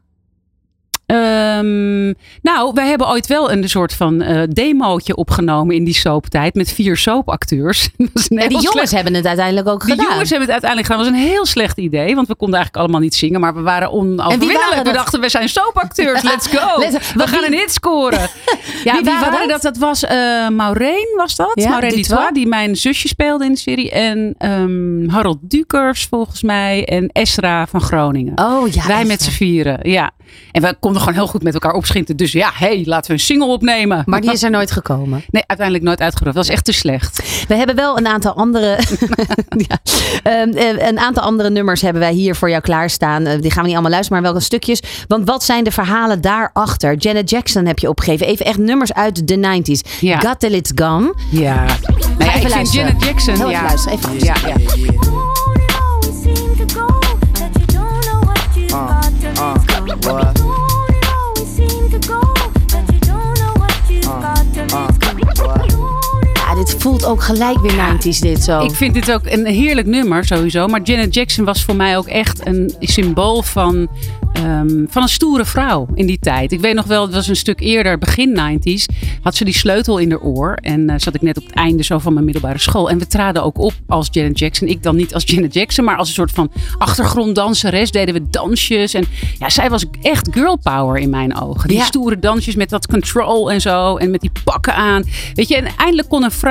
[1.08, 2.06] Ehm,
[2.41, 6.72] nou, wij hebben ooit wel een soort van eh demootje opgenomen in die soaptijd met
[6.72, 7.89] vier soapacteurs.
[7.98, 10.10] En die jongens slecht- hebben het uiteindelijk ook Die gedaan.
[10.12, 11.04] jongens hebben het uiteindelijk gedaan.
[11.12, 13.62] Dat was een heel slecht idee, want we konden eigenlijk allemaal niet zingen, maar we
[13.62, 14.84] waren onoverwinnelijk.
[14.84, 16.80] We dachten, we zijn soapacteurs, let's go.
[16.82, 18.30] Let's- we gaan wie- een hit scoren.
[18.84, 19.62] Ja, Wie wie, waren dat?
[19.62, 19.78] dat?
[19.78, 21.52] Was eh Maureen, was dat?
[21.54, 22.30] Ja, Maureen Dutois.
[22.34, 23.91] Die mijn zusje speelde in de serie.
[23.91, 26.86] En ehm, Harold Dukers, volgens mij.
[26.86, 28.39] En Esra van Groningen.
[28.39, 28.88] Oh ja.
[28.88, 30.12] Wij met z'n vieren, ja.
[30.52, 32.18] En we konden gewoon heel goed met elkaar opschieten.
[32.18, 34.04] Dus ja, hey, laten we een single opnemen.
[34.06, 35.24] Maar die is er nooit gekomen.
[35.30, 36.36] Nee, uiteindelijk nooit uitgebracht.
[36.36, 37.46] Dat was echt te slecht.
[37.48, 38.80] We hebben wel een aantal andere,
[39.68, 39.80] ja,
[40.24, 43.26] Ehm, eh, een aantal andere nummers hebben wij hier voor jou klaarstaan.
[43.26, 44.82] Eh, die gaan we niet allemaal luisteren, maar wel stukjes.
[45.08, 46.96] Want wat zijn de verhalen daarachter?
[46.96, 48.28] Janet Jackson heb je opgegeven.
[48.28, 50.00] Even echt nummers uit de 90s.
[50.00, 50.20] Ja.
[50.20, 51.14] Got Till It's Gone.
[51.32, 51.40] Ja.
[51.40, 52.88] Ja, even ik vind luisteren.
[52.88, 53.36] Janet Jackson.
[53.36, 53.56] Heel ja.
[53.56, 54.50] even luisteren, even luisteren.
[54.50, 55.16] Ja, ja.
[60.02, 60.66] Ja,
[66.58, 68.60] dit voelt ook gelijk weer 90s dit zo.
[68.63, 70.67] Ik vind dit ook een heerlijk nummer sowieso.
[70.67, 73.88] Maar Janet Jackson was voor mij ook echt een symbool van,
[74.34, 76.52] ehm, van een stoere vrouw in die tijd.
[76.52, 78.86] Ik weet nog wel, het was een stuk eerder, begin 90s,
[79.22, 80.54] had ze die sleutel in haar oor.
[80.62, 82.89] En eh, zat ik net op het einde zo van mijn middelbare school.
[82.89, 84.67] En we traden ook op als Janet Jackson.
[84.67, 88.93] Ik dan niet als Janet Jackson, maar als een soort van achtergronddanseres deden we dansjes.
[88.93, 89.06] En
[89.39, 91.67] ja, zij was echt girl power in mijn ogen.
[91.67, 91.84] Die Ja.
[91.84, 93.98] stoere dansjes met dat control en zo.
[93.98, 95.04] En met die pakken aan.
[95.34, 96.46] Weet je, en eindelijk kon een vrouw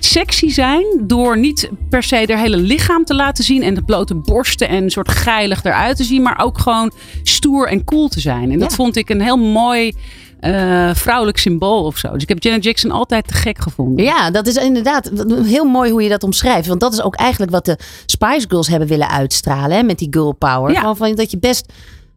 [0.00, 0.84] sexy zijn.
[1.00, 3.62] Door niet per se haar hele lichaam te laten zien.
[3.62, 6.22] En de blote borsten en een soort geilig eruit te zien.
[6.22, 8.52] Maar ook gewoon stoer en cool te zijn.
[8.52, 9.92] En dat vond ik een heel mooi
[10.40, 12.12] eh, vrouwelijk symbool of zo.
[12.12, 14.04] Dus ik heb Janet Jackson altijd te gek gevonden.
[14.04, 15.10] Ja, dat is inderdaad
[15.44, 16.68] heel mooi hoe je dat omschrijft.
[16.68, 19.76] Want dat is ook eigenlijk wat de Spice Girls hebben willen uitstralen.
[19.76, 20.72] Hè, met die girl power.
[20.72, 20.94] Ja.
[20.94, 21.72] Van dat je best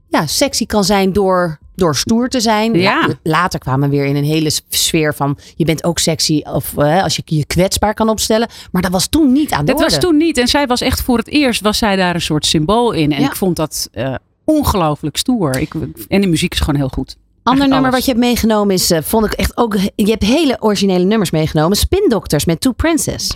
[0.08, 2.74] ja, sexy kan zijn door, door stoer te zijn.
[2.74, 3.08] Ja.
[3.24, 5.38] later kwamen we weer in een hele sfeer van...
[5.56, 8.48] je bent ook sexy of als je je kwetsbaar kan opstellen.
[8.72, 9.90] Maar dat was toen niet aan de Dat orde.
[9.92, 10.38] was toen niet.
[10.38, 13.12] En zij was echt voor het eerst was zij daar een soort symbool in.
[13.12, 13.28] En Ja.
[13.28, 14.14] ik vond dat eh,
[14.46, 15.58] ongelooflijk stoer.
[15.58, 15.74] Ik,
[16.08, 17.16] en de muziek is gewoon heel goed.
[17.44, 17.92] Ander Echt nummer alles.
[18.00, 19.76] wat je hebt meegenomen is, eh, vond ik echt ook...
[19.96, 21.78] Je hebt hele originele nummers meegenomen.
[21.78, 23.30] Spin Doctors met Two Princess.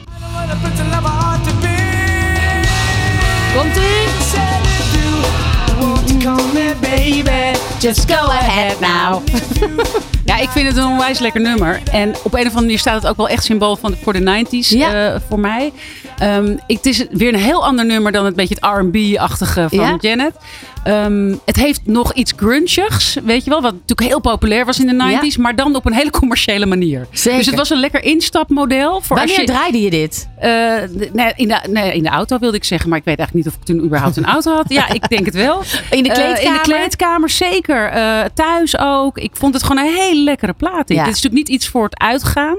[3.55, 4.11] Komt ie?
[7.83, 9.21] Just go ahead now.
[10.25, 11.81] Ja, ik vind het een onwijs lekker nummer.
[11.91, 14.45] En op een of andere manier staat het ook wel echt symbool van, voor de
[14.45, 15.13] 90s Ja.
[15.13, 15.71] eh, voor mij.
[16.17, 19.97] Ehm, het is weer een heel ander nummer dan het beetje het R&B-achtige van Ja.
[19.99, 20.33] Janet.
[20.83, 23.61] Ehm, het heeft nog iets grunchigs, weet je wel.
[23.61, 24.93] Wat natuurlijk heel populair was in de
[25.33, 25.37] 90s.
[25.37, 27.07] Maar dan op een hele commerciële manier.
[27.11, 27.37] Zeker.
[27.37, 29.01] Dus het was een lekker instapmodel.
[29.01, 30.29] Voor Wanneer je, draaide je dit?
[30.39, 30.49] eh,
[31.13, 32.89] nee, in, de, nee, in de auto wilde ik zeggen.
[32.89, 34.65] Maar ik weet eigenlijk niet of ik toen überhaupt een auto had.
[34.67, 35.61] Ja, ik denk het wel.
[35.89, 36.41] In de Eh, kleedkamer?
[36.43, 37.85] in de kleedkamer, zeker.
[37.89, 39.17] Eh, thuis ook.
[39.17, 40.87] Ik vond het gewoon een hele lekkere plaat.
[40.87, 41.01] Dit Ja.
[41.03, 42.57] is natuurlijk niet iets voor het uitgaan.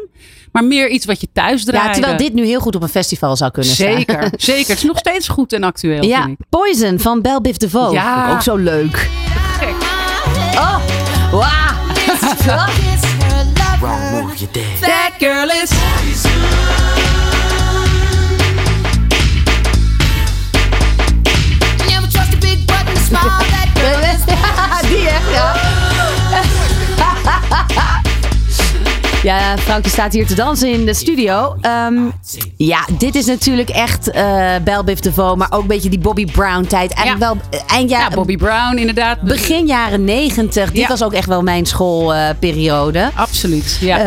[0.55, 1.87] Maar meer iets wat je thuis draait.
[1.87, 3.93] Ja, terwijl dit nu heel goed op een festival zou kunnen staan.
[3.93, 4.69] Zeker, zeker.
[4.69, 6.47] Het is nog steeds goed en actueel, Ja, vind ik.
[6.49, 7.93] Poison van Belle Biv DeVoe.
[7.93, 8.33] Ja.
[8.33, 9.11] Ook zo leuk.
[9.59, 9.75] Gek.
[10.55, 10.77] Oh,
[11.31, 11.75] wauw.
[14.81, 15.71] That girl is...
[24.88, 25.55] Die echt, ja.
[29.25, 31.57] Ja, Vrouwtje staat hier te dansen in de studio.
[31.61, 31.95] Ehm,
[32.57, 36.25] ja, dit is natuurlijk echt eh Belle Biv DeVoe, maar ook een beetje die Bobby
[36.27, 36.93] Brown tijd.
[36.93, 39.21] Eigenlijk wel eh, eind Ja, Bobby Brown inderdaad.
[39.21, 40.71] begin jaren negentig.
[40.71, 40.89] Dit Ja.
[40.89, 43.11] was ook echt wel mijn schoolperiode.
[43.15, 43.99] Absoluut, ja.
[43.99, 44.05] Eh,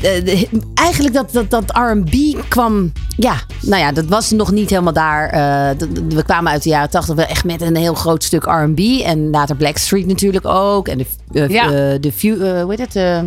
[0.00, 2.14] de- eigenlijk dat, dat, dat R&B
[2.48, 2.92] kwam...
[3.16, 5.30] Ja, nou ja, dat was nog niet helemaal daar.
[6.08, 8.78] We kwamen uit de jaren tachtig wel echt met een heel groot stuk R&B.
[9.04, 10.88] En later Blackstreet natuurlijk ook.
[10.88, 10.98] En
[11.30, 11.68] de, Ja.
[11.98, 12.12] de
[12.64, 13.24] hoe heet het?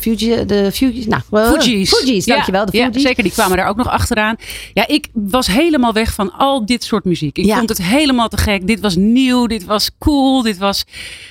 [0.00, 1.06] Fuji, de Fugees.
[1.06, 1.22] Nou.
[1.30, 2.66] Fugees, Ja, dankjewel.
[2.66, 4.36] De ja, zeker, die kwamen daar ook nog achteraan.
[4.74, 7.38] Ja, ik was helemaal weg van al dit soort muziek.
[7.38, 7.56] Ik Ja.
[7.56, 8.66] vond het helemaal te gek.
[8.66, 10.84] Dit was nieuw, dit was cool, dit was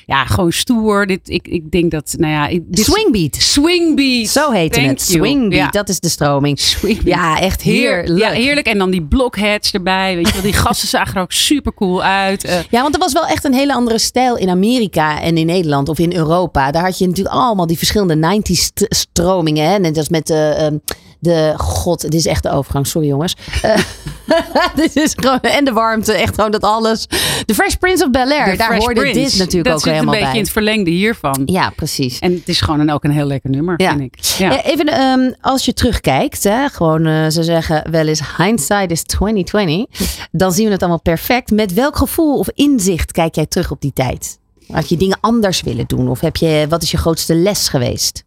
[0.05, 1.07] ja, gewoon stoer.
[1.07, 2.47] Dit, ik, ik denk dat, nou ja...
[2.47, 3.35] ik- Dit, Swingbeat.
[3.35, 4.27] Swingbeat.
[4.27, 5.07] Zo heette Thank het.
[5.07, 5.19] you.
[5.25, 5.69] Swingbeat, Ja.
[5.69, 6.59] dat is de stroming.
[7.03, 8.19] Ja, echt Heer, heerlijk.
[8.19, 8.67] ja, heerlijk.
[8.67, 10.15] En dan die blockheads erbij.
[10.15, 12.43] Weet je wel, die gasten zagen er ook super cool uit.
[12.43, 15.45] Eh, Ja, want er was wel echt een hele andere stijl in Amerika en in
[15.45, 16.71] Nederland of in Europa.
[16.71, 19.69] Daar had je natuurlijk allemaal die verschillende 90s st- stromingen.
[19.69, 19.77] Hè?
[19.79, 20.77] Net als met de, ehm,
[21.19, 21.53] de.
[21.57, 23.35] God, dit is echt de overgang, sorry jongens.
[23.61, 23.77] Eh,
[24.75, 25.39] dit is gewoon.
[25.41, 27.07] En de warmte, echt gewoon dat alles.
[27.45, 29.19] De Fresh Prince of Bel Air, de daar Fresh hoorde Prince.
[29.19, 30.35] dit natuurlijk dat ook zit helemaal een beetje bij.
[30.37, 31.41] in het verlengde hiervan.
[31.45, 32.19] Ja, precies.
[32.19, 33.89] En het is gewoon een, ook een heel lekker nummer, Ja.
[33.89, 34.19] vind ik.
[34.37, 34.57] Ja.
[34.63, 39.03] Eh, Even ehm, als je terugkijkt, hè, gewoon eh, ze zeggen wel eens hindsight is
[39.03, 40.27] 2020.
[40.31, 41.51] Dan zien we het allemaal perfect.
[41.51, 44.39] Met welk gevoel of inzicht kijk jij terug op die tijd?
[44.71, 46.09] Had je dingen anders willen doen?
[46.09, 48.23] Of heb je, wat is je grootste les geweest?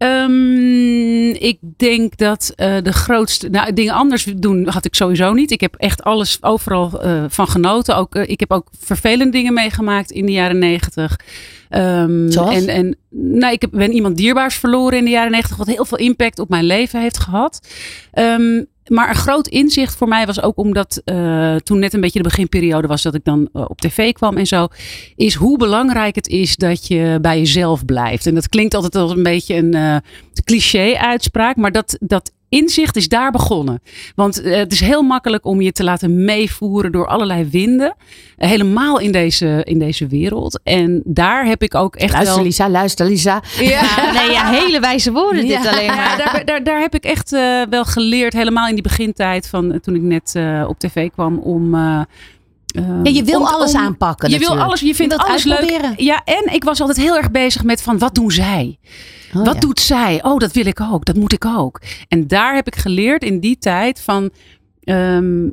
[0.00, 3.48] Ehm, ik denk dat eh, de grootste.
[3.48, 5.50] Nou, dingen anders doen had ik sowieso niet.
[5.50, 7.96] Ik heb echt alles overal eh, van genoten.
[7.96, 11.18] Ook, eh, ik heb ook vervelende dingen meegemaakt in de jaren negentig.
[12.28, 12.54] Zoals?
[12.54, 15.56] En, en nou, ik heb, ben iemand dierbaars verloren in de jaren negentig.
[15.56, 17.68] Wat heel veel impact op mijn leven heeft gehad.
[18.12, 22.22] Ehm, maar een groot inzicht voor mij was ook omdat eh, toen net een beetje
[22.22, 24.68] de beginperiode was dat ik dan eh, op tv kwam en zo.
[25.16, 28.26] Is hoe belangrijk het is dat je bij jezelf blijft.
[28.26, 29.96] En dat klinkt altijd als een beetje een eh,
[30.44, 31.56] cliché uitspraak.
[31.56, 33.82] Maar dat, dat inzicht is daar begonnen.
[34.14, 37.94] Want eh, het is heel makkelijk om je te laten meevoeren door allerlei winden.
[38.36, 40.60] Eh, helemaal in deze, in deze wereld.
[40.62, 42.44] En daar heb ik ook echt Luister wel...
[42.44, 43.42] Lisa, luister Lisa.
[43.58, 46.16] Ja, nee, ja, hele wijze woorden dit alleen Ja, maar.
[46.24, 49.94] daar, daar, daar heb ik echt eh, wel geleerd, helemaal in die begintijd van toen
[49.94, 50.34] ik net
[50.66, 51.74] op tv kwam, om.
[52.72, 55.18] Eh, eh, Ja, je wil om- alles om- aanpakken Je wil alles, je vindt Je
[55.18, 55.58] wilt alles leuk.
[55.58, 56.04] uitproberen.
[56.04, 58.78] Ja, en ik was altijd heel erg bezig met van wat doen zij?
[59.34, 59.60] Oh, wat ja.
[59.60, 60.22] doet zij?
[60.24, 61.04] Oh, dat wil ik ook.
[61.04, 61.80] Dat moet ik ook.
[62.08, 64.30] En daar heb ik geleerd in die tijd van.
[64.80, 65.48] ehm,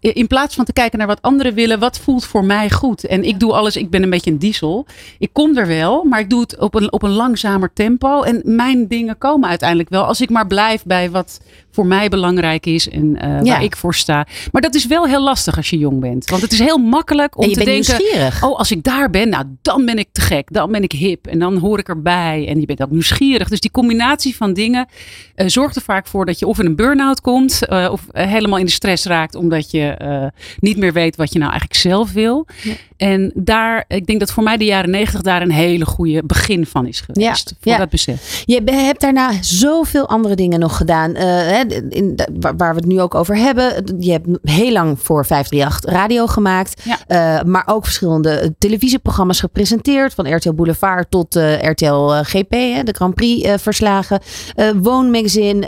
[0.00, 3.06] in plaats van te kijken naar wat anderen willen, wat voelt voor mij goed?
[3.06, 4.86] En ik doe alles, ik ben een beetje een diesel.
[5.18, 8.22] Ik kom er wel, maar ik doe het op een, op een langzamer tempo.
[8.22, 10.04] En mijn dingen komen uiteindelijk wel.
[10.04, 11.40] Als ik maar blijf bij wat
[11.72, 13.42] voor mij belangrijk is en eh, Ja.
[13.42, 14.26] waar ik voor sta.
[14.52, 16.30] Maar dat is wel heel lastig als je jong bent.
[16.30, 18.44] Want het is heel makkelijk om te bent denken: nieuwsgierig.
[18.44, 20.52] oh, als ik daar ben, nou dan ben ik te gek.
[20.52, 22.46] Dan ben ik hip en dan hoor ik erbij.
[22.48, 23.48] En je bent ook nieuwsgierig.
[23.48, 24.86] Dus die combinatie van dingen
[25.34, 27.66] eh, zorgt er vaak voor dat je of in een burn-out komt.
[27.66, 30.26] eh, of helemaal in de stress raakt omdat je eh,
[30.58, 32.46] niet meer weet wat je nou eigenlijk zelf wil.
[32.96, 36.66] En daar, ik denk dat voor mij de jaren negentig daar een hele goede begin
[36.66, 37.54] van is geweest.
[37.60, 37.78] voor ja.
[37.78, 38.42] dat besef.
[38.44, 41.14] Je hebt daarna zoveel andere dingen nog gedaan.
[41.14, 43.84] hè, in, waar, we het nu ook over hebben.
[43.98, 46.82] Je hebt heel lang voor 538 radio gemaakt.
[47.06, 50.14] Eh, maar ook verschillende televisieprogramma's gepresenteerd.
[50.14, 52.50] Van RTL Boulevard tot RTL GP.
[52.50, 54.20] Hè, de Grand Prix verslagen.
[54.82, 55.66] woonmagazine.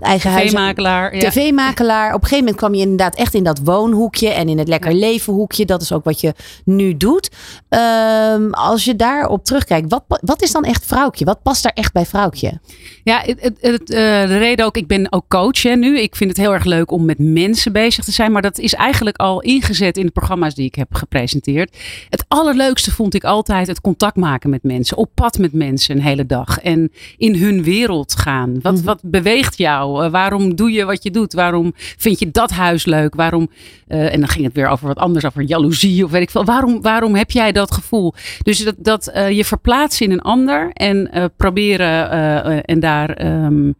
[0.00, 0.50] eigen huis.
[0.50, 1.16] TV-makelaar.
[1.16, 1.30] Ja.
[1.30, 2.14] TV-makelaar.
[2.14, 4.28] Op een gegeven moment kwam je inderdaad echt in dat woonhoekje.
[4.28, 5.64] En in het lekker leven hoekje.
[5.64, 7.30] Dat is ook wat je nu doet.
[7.68, 9.90] Ehm, als je daarop terugkijkt.
[9.90, 11.24] Wat, wat is dan echt vrouwtje?
[11.24, 12.60] Wat past daar echt bij vrouwtje?
[13.04, 16.00] Ja, het, het, het, eh, de reden ook, ik ben ook coach hè, nu.
[16.00, 18.32] Ik vind het heel erg leuk om met mensen bezig te zijn.
[18.32, 21.76] Maar dat is eigenlijk al ingezet in de programma's die ik heb gepresenteerd.
[22.10, 24.96] Het allerleukste vond ik altijd het contact maken met mensen.
[24.96, 26.58] Op pad met mensen een hele dag.
[26.60, 28.60] En in hun wereld gaan.
[28.62, 30.04] Wat, wat beweegt jou?
[30.04, 31.32] Eh, waarom doe je wat je doet?
[31.32, 33.05] Waarom vind je dat huis leuk?
[33.14, 33.50] Waarom,
[33.86, 36.44] eh, en dan ging het weer over wat anders, over jaloezie of weet ik veel.
[36.44, 38.14] Waarom, waarom heb jij dat gevoel?
[38.42, 43.10] Dus dat, dat eh, je verplaatsen in een ander en eh, proberen en daar.
[43.10, 43.70] ehm,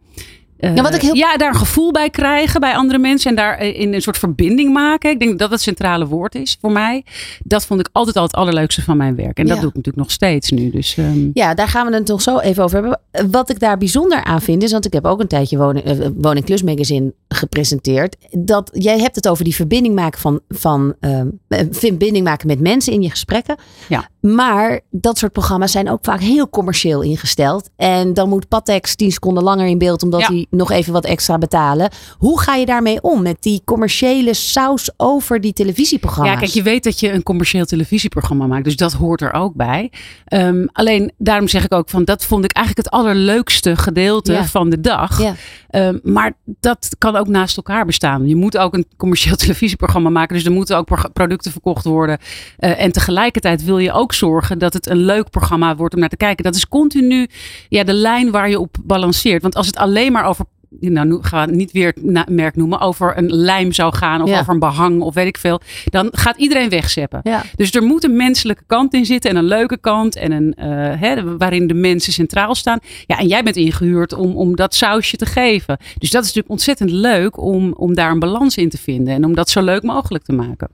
[0.59, 3.35] eh, Ja, wat ik heel- ja, daar een gevoel bij krijgen bij andere mensen en
[3.35, 5.09] daar eh, in een soort verbinding maken.
[5.09, 7.05] Ik denk dat dat het centrale woord is voor mij.
[7.43, 9.37] Dat vond ik altijd al het allerleukste van mijn werk.
[9.37, 10.69] En dat doe ik natuurlijk nog steeds nu.
[10.69, 12.99] Dus ehm, Ja, daar gaan we het nog zo even over hebben.
[13.31, 16.07] Wat ik daar bijzonder aan vind is, want ik heb ook een tijdje Woning, eh,
[16.15, 18.15] woning Magazine gepresenteerd.
[18.31, 22.59] Dat jij hebt het over die verbinding maken van, van ehm, eh, verbinding maken met
[22.59, 23.55] mensen in je gesprekken.
[23.89, 24.09] Ja.
[24.35, 27.69] Maar dat soort programma's zijn ook vaak heel commercieel ingesteld.
[27.75, 30.27] En dan moet Patex 10 seconden langer in beeld, omdat Ja.
[30.27, 31.89] die nog even wat extra betalen.
[32.17, 36.33] Hoe ga je daarmee om met die commerciële saus over die televisieprogramma's?
[36.33, 38.63] Ja, kijk, je weet dat je een commercieel televisieprogramma maakt.
[38.63, 39.91] Dus dat hoort er ook bij.
[40.25, 44.45] Ehm, alleen daarom zeg ik ook van dat vond ik eigenlijk het allerleukste gedeelte Ja.
[44.45, 45.21] van de dag.
[45.21, 45.35] Ja.
[45.77, 48.27] Ehm, maar dat kan ook naast elkaar bestaan.
[48.27, 50.35] Je moet ook een commercieel televisieprogramma maken.
[50.35, 52.17] Dus er moeten ook pro- producten verkocht worden.
[52.57, 56.09] Eh, en tegelijkertijd wil je ook zorgen dat het een leuk programma wordt om naar
[56.09, 56.43] te kijken.
[56.43, 57.27] Dat is continu
[57.69, 59.41] ja, de lijn waar je op balanceert.
[59.41, 60.45] Want als het alleen maar over
[60.79, 64.39] nou, gaan we niet weer het merk noemen, over een lijm zou gaan of Ja.
[64.39, 67.19] over een behang of weet ik veel, dan gaat iedereen wegzeppen.
[67.23, 67.43] Ja.
[67.55, 70.67] Dus er moet een menselijke kant in zitten en een leuke kant en een, eh,
[70.99, 72.79] hè, waarin de mensen centraal staan.
[73.05, 75.77] Ja, en jij bent ingehuurd om, om dat sausje te geven.
[75.97, 79.25] Dus dat is natuurlijk ontzettend leuk om, om daar een balans in te vinden en
[79.25, 80.67] om dat zo leuk mogelijk te maken.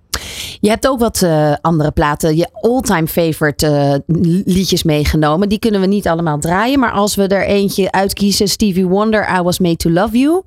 [0.64, 5.50] Je hebt ook wat eh, andere platen, je all-time favorite eh, liedjes meegenomen.
[5.50, 6.80] Die kunnen we niet allemaal draaien.
[6.80, 10.44] Maar als we er eentje uitkiezen, Stevie Wonder, I Was Made to Love You.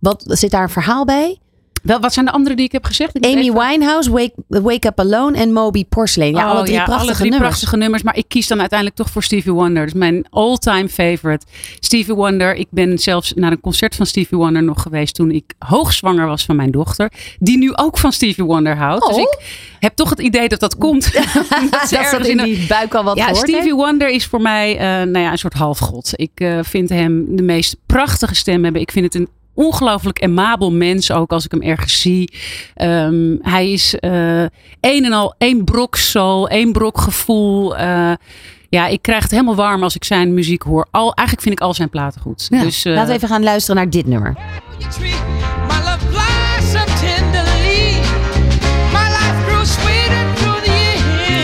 [0.00, 1.38] Wat zit daar een verhaal bij?
[1.82, 3.16] Wel, wat zijn de andere die ik heb gezegd?
[3.16, 6.34] Ik Amy even- Winehouse, Wake, Wake Up Alone en Moby Porcelain.
[6.34, 7.48] Ja, Oh, alle drie ja, prachtige alle drie nummers.
[7.50, 8.02] prachtige nummers.
[8.02, 9.84] Maar ik kies dan uiteindelijk toch voor Stevie Wonder.
[9.84, 11.46] Dus mijn all-time favorite.
[11.80, 12.54] Stevie Wonder.
[12.54, 16.44] Ik ben zelfs naar een concert van Stevie Wonder nog geweest toen ik hoogzwanger was
[16.44, 17.12] van mijn dochter.
[17.38, 19.06] Die nu ook van Stevie Wonder houdt.
[19.06, 19.20] Dus Oh.
[19.22, 19.38] ik
[19.78, 21.12] heb toch het idee dat dat komt.
[21.70, 23.74] Dat ergens zat in die buik al wat ja, gehoord Stevie.
[23.74, 26.12] Wonder is voor mij eh, nou ja, een soort halfgod.
[26.14, 28.82] Ik eh, vind hem de meest prachtige stem hebben.
[28.82, 32.32] Ik vind het een ongelooflijk amabel mens ook als ik hem ergens zie.
[32.74, 34.42] Ehm, hij is eh
[34.80, 37.76] een en al één brok soul, één brok gevoel.
[37.76, 38.12] Eh,
[38.68, 40.86] ja, ik krijg het helemaal warm als ik zijn muziek hoor.
[40.90, 42.46] Al, eigenlijk vind ik al zijn platen goed.
[42.50, 44.36] Ja, Dus, eh, Laten we even gaan luisteren naar dit nummer.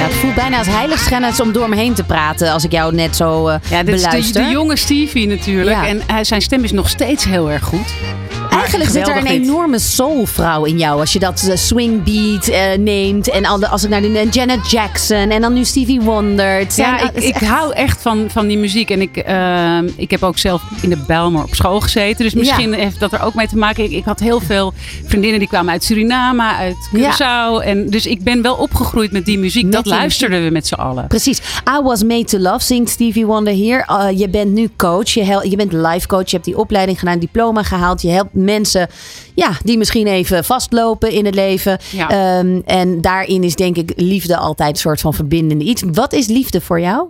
[0.04, 2.94] Ja, het voelt bijna als heiligschennis om door me heen te praten als ik jou
[2.94, 4.44] net zo eh ja, dit is de, beluister.
[4.44, 5.76] de jonge Stevie natuurlijk.
[5.76, 5.86] Ja.
[5.86, 7.94] En hij, zijn stem is nog steeds heel erg goed.
[8.64, 9.48] Eigenlijk zit er een dit.
[9.48, 11.00] enorme soulvrouw in jou.
[11.00, 13.30] Als je dat eh, swing beat eh, neemt.
[13.30, 15.30] En al de- als ik naar de, Janet Jackson.
[15.30, 16.64] En dan nu Stevie Wonder.
[16.68, 18.90] Zijn- Ja, ik, ik echt- hou echt van, van die muziek.
[18.90, 22.24] En ik, ehm, ik heb ook zelf in de Bijlmer op school gezeten.
[22.24, 23.84] Dus misschien heeft dat er ook mee te maken.
[23.84, 24.72] Ik, ik had heel veel
[25.04, 27.64] vriendinnen die kwamen uit Suriname, uit Curaçao.
[27.66, 29.72] En dus ik ben wel opgegroeid met die muziek.
[29.72, 31.06] dat die luisterden we met z'n allen.
[31.06, 31.38] Precies.
[31.78, 33.86] I was made to love, zingt Stevie Wonder hier.
[33.90, 35.08] Uh, je bent nu coach.
[35.10, 36.24] Je, je bent life coach.
[36.26, 38.02] Je hebt die opleiding gedaan, diploma gehaald.
[38.02, 38.53] Je helpt mensen
[39.34, 41.78] ja, die misschien even vastlopen in het leven.
[41.92, 42.08] Ja.
[42.08, 45.82] Ehm, en daarin is denk ik liefde altijd een soort van verbindende iets.
[45.92, 47.08] Wat is liefde voor jou?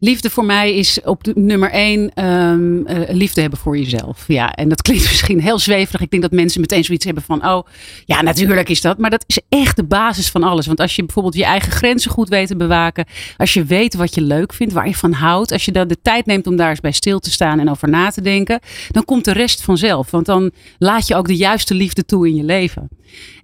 [0.00, 4.24] Liefde voor mij is op nummer één ehm, eh, liefde hebben voor jezelf.
[4.26, 6.00] Ja, en dat klinkt misschien heel zweverig.
[6.00, 7.66] Ik denk dat mensen meteen zoiets hebben van, oh
[8.04, 8.98] ja, natuurlijk is dat.
[8.98, 10.66] Maar dat is echt de basis van alles.
[10.66, 13.04] Want als je bijvoorbeeld je eigen grenzen goed weet te bewaken.
[13.36, 15.52] Als je weet wat je leuk vindt, waar je van houdt.
[15.52, 17.88] Als je dan de tijd neemt om daar eens bij stil te staan en over
[17.88, 18.60] na te denken.
[18.90, 20.10] Dan komt de rest vanzelf.
[20.10, 22.88] Want dan laat je ook de juiste liefde toe in je leven.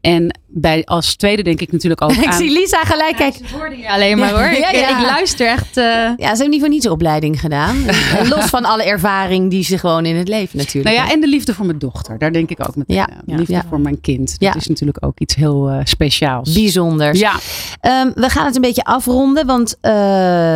[0.00, 2.32] En bij, als tweede denk ik natuurlijk ook ik aan...
[2.38, 3.40] zie Lisa gelijk kijken.
[3.88, 4.40] Alleen maar hoor.
[4.58, 4.98] Ja, Ik, ja.
[4.98, 5.76] ik luister echt.
[5.76, 7.76] eh, Ja, ze hebben niet voor niets opleiding gedaan.
[8.34, 10.94] Los van alle ervaring die ze gewoon in het leven natuurlijk.
[10.96, 12.18] Nou ja, en de liefde voor mijn dochter.
[12.18, 13.36] Daar denk ik ook meteen Ja, aan.
[13.36, 14.38] Liefde voor mijn kind.
[14.38, 16.52] Dat is natuurlijk ook iets heel eh, speciaals.
[16.52, 17.18] Bijzonders.
[17.18, 17.32] Ja.
[17.80, 19.46] Ehm, we gaan het een beetje afronden.
[19.46, 19.92] Want eh,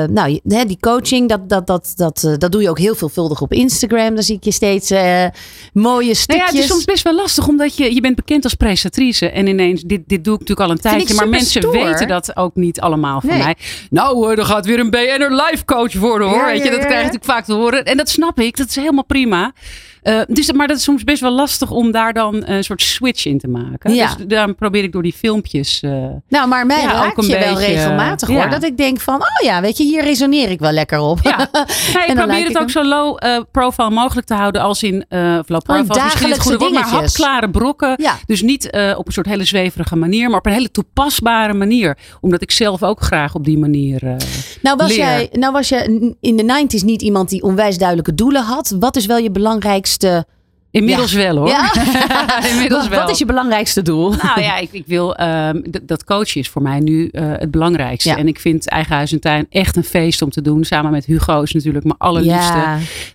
[0.04, 3.52] nou, je- die coaching, dat, dat, dat, dat, dat doe je ook heel veelvuldig op
[3.52, 4.14] Instagram.
[4.14, 5.34] Daar zie ik je steeds mooie
[5.72, 6.36] Nou stukjes.
[6.36, 9.30] ja, het is soms best wel lastig, omdat je, je bent bekend als presentatrice.
[9.30, 11.14] En ineens, dit, dit doe ik natuurlijk al een ik tijdje.
[11.14, 11.72] Maar mensen stoer.
[11.72, 13.38] weten dat ook niet allemaal van Nee.
[13.38, 13.56] mij.
[13.90, 16.38] Nou, er gaat weer een BN'er life coach worden hoor.
[16.38, 17.04] Ja, Weet je, ja, dat krijg je ja.
[17.12, 17.84] natuurlijk vaak te horen.
[17.84, 19.52] En dat snap ik, dat is helemaal prima.
[20.06, 23.26] Eh, dus, maar dat is soms best wel lastig om daar dan een soort switch
[23.26, 23.94] in te maken.
[23.94, 24.14] Ja.
[24.14, 25.80] Dus daarom probeer ik door die filmpjes...
[25.80, 25.90] eh,
[26.28, 28.34] Nou, maar mij Ja, raakt je wel regelmatig ja.
[28.34, 28.50] hoor.
[28.50, 31.18] Dat ik denk van, oh ja, weet je, hier resoneer ik wel lekker op.
[31.22, 31.36] Ja,
[31.94, 32.68] Nee, ik probeer het ook hem.
[32.68, 35.94] zo low eh, profile mogelijk te houden als in of low profile.
[35.96, 38.00] is misschien het goede woord, maar hapklare brokken.
[38.26, 38.66] Dus niet
[38.96, 41.98] op een soort hele zweverige manier, maar op een hele toepasbare manier.
[42.20, 44.14] Omdat ik zelf ook graag op die manier eh,
[44.62, 44.96] Nou was, leer.
[44.98, 48.76] jij, nou was je in de 90s niet iemand die onwijs duidelijke doelen had.
[48.78, 49.95] Wat is wel je belangrijkste...
[50.70, 51.18] Inmiddels Ja.
[51.18, 51.48] wel hoor.
[51.48, 51.72] Ja?
[52.52, 53.00] Inmiddels wat, wel.
[53.00, 54.12] wat is je belangrijkste doel?
[54.22, 58.08] Nou ja, ik, ik wil ehm, dat coachen is voor mij nu eh, het belangrijkste.
[58.08, 58.16] Ja.
[58.16, 60.64] En ik vind Eigen Huis en Tuin echt een feest om te doen.
[60.64, 62.64] Samen met Hugo is natuurlijk mijn allerliefste.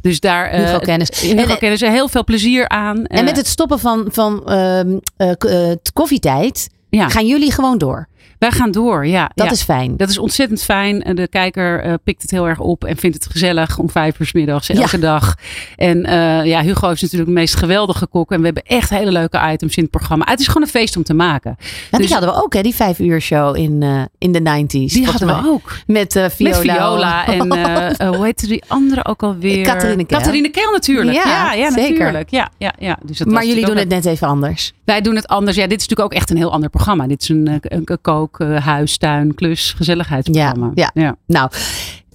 [0.02, 1.10] Dus daar eh, Hugo Kennis.
[1.22, 3.06] Hugo En- Kennis, heel veel plezier aan.
[3.06, 5.32] En met het stoppen van, van ehm, eh,
[5.70, 8.08] eh, koffietijd gaan jullie gewoon door.
[8.42, 9.32] Wij gaan door, ja.
[9.34, 9.52] Dat ja.
[9.52, 9.98] is fijn.
[9.98, 11.00] Dat is ontzettend fijn.
[11.16, 14.26] De kijker eh, pikt het heel erg op en vindt het gezellig om vijf uur
[14.26, 15.36] 's middags elke dag.
[15.76, 18.32] En eh, ja, Hugo is natuurlijk de meest geweldige kok.
[18.32, 20.26] En we hebben echt hele leuke items in het programma.
[20.30, 21.56] Het is gewoon een feest om te maken.
[21.60, 22.62] Ja, Dus- die hadden we ook, hè?
[22.62, 24.94] Die vijf uur show in, eh, in de 90s.
[24.94, 25.76] Die hadden we ook.
[25.88, 26.50] Met Viola.
[26.50, 29.66] Met Viola en hoe heette die andere ook alweer?
[29.66, 31.18] Catharine Keil natuurlijk.
[31.18, 31.92] Ja, Ja, ja, zeker.
[31.92, 32.30] natuurlijk.
[32.30, 32.98] Ja, ja, ja.
[33.04, 34.74] Dus dat maar jullie doen het net even anders.
[34.84, 35.58] Wij doen het anders.
[35.58, 37.08] Ja, dit is natuurlijk ook echt een heel ander programma.
[37.08, 40.72] Dit is een, een, een kook, eh, huis, tuin, klus, gezelligheidsprogramma.
[40.74, 41.16] Ja, ja.
[41.28, 41.50] Nou,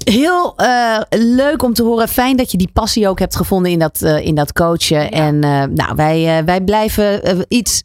[0.05, 2.09] heel eh, leuk om te horen.
[2.09, 5.11] Fijn dat je die passie ook hebt gevonden in dat, eh, in dat coachen.
[5.11, 5.39] En
[5.75, 7.83] nou, wij, wij blijven iets,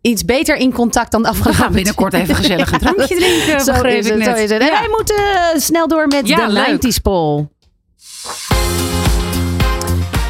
[0.00, 3.60] iets beter in contact dan de We afgelopen gaan binnenkort even gezellig een drankje drinken.
[3.60, 4.26] Zo is ik het, net.
[4.36, 4.60] zo is het.
[4.60, 4.78] En Ja.
[4.80, 5.16] wij moeten
[5.60, 6.94] snel door met Ja, de leuk.
[6.96, 7.46] 90s poll.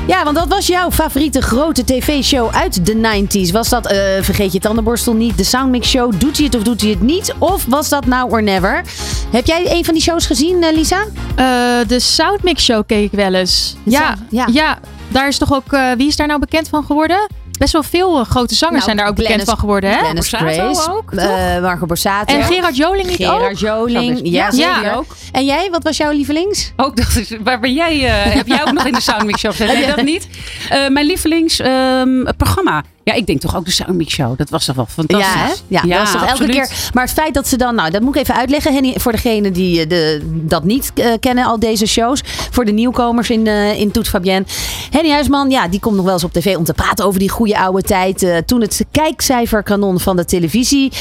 [0.07, 3.53] Ja, want wat was jouw favoriete grote tv-show uit de 90s?
[3.53, 6.13] Was dat eh, Vergeet je tandenborstel niet, de Soundmix Show?
[6.19, 7.35] Doet hij het of doet hij het niet?
[7.39, 8.83] Of was dat Now or Never?
[9.31, 11.05] Heb jij een van die shows gezien, eh, Lisa?
[11.37, 11.47] Eh,
[11.87, 13.77] de Soundmix Show keek ik wel eens.
[13.83, 14.49] Ja, ja.
[14.53, 14.79] ja.
[15.09, 15.77] daar is toch ook.
[15.97, 17.29] wie is daar nou bekend van geworden?
[17.59, 19.99] Best wel veel eh, grote zangers Nou, zijn daar ook bekend van geworden, hè?
[19.99, 22.35] Glennis Grace, ook, eh, Marco Borsato.
[22.35, 23.33] En Gerard Joling niet ook?
[23.35, 25.17] Gerard Joling, ja, Ja, ook.
[25.33, 26.73] En jij, wat was jouw lievelings?
[26.77, 29.59] Ook dat is, waar ben jij, eh, heb jij ook nog in de Soundmix Show?
[29.59, 30.29] Nee, dat niet.
[30.69, 34.39] Eh, mijn lievelingsprogramma Ja, ik denk toch ook de Soundmix Show.
[34.39, 35.63] Dat was toch wel fantastisch.
[35.69, 35.87] Ja, hè?
[35.89, 36.71] ja, dat was toch elke keer.
[36.93, 38.73] Maar het feit dat ze dan, nou, dat moet ik even uitleggen.
[38.73, 42.21] Henny, voor degenen die eh, de, dat niet eh, kennen, al deze shows.
[42.51, 44.45] Voor de nieuwkomers in, eh in Toet Fabienne.
[44.91, 47.29] Henny Huisman, ja, die komt nog wel eens op tv om te praten over die
[47.29, 48.43] goede oude tijd.
[48.47, 50.93] toen het kijkcijferkanon van de televisie.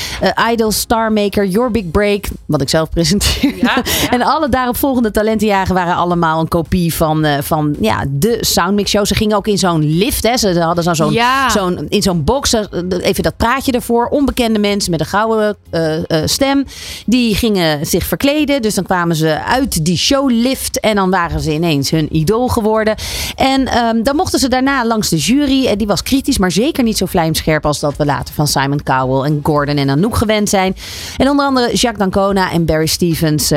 [0.51, 2.25] Idol, Starmaker, Your Big Break.
[2.45, 3.53] Wat ik zelf presenteer.
[4.09, 9.05] en alle daaropvolgende talentenjagen waren allemaal een kopie van, van ja, de Soundmix Show.
[9.05, 10.23] Ze gingen ook in zo'n lift.
[10.23, 10.37] Hè.
[10.37, 11.49] Ze hadden zo- zo'n Ja.
[11.49, 12.61] zo'n in zo'n box, eh,
[13.01, 14.05] even dat praatje ervoor.
[14.07, 16.65] Onbekende mensen met een gouden eh, eh, stem.
[17.05, 18.61] Die gingen zich verkleden.
[18.61, 20.79] Dus dan kwamen ze uit die showlift.
[20.79, 22.95] En dan waren ze ineens hun idool geworden.
[23.35, 25.65] En ehm, dan mochten ze daarna langs de jury.
[25.67, 28.83] En die was kritisch, maar zeker niet zo vlijmscherp als dat we later van Simon
[28.83, 30.75] Cowell en Gordon en Anouk gewend zijn.
[31.17, 33.51] En onder andere Jacques D'Ancona en Barry Stevens.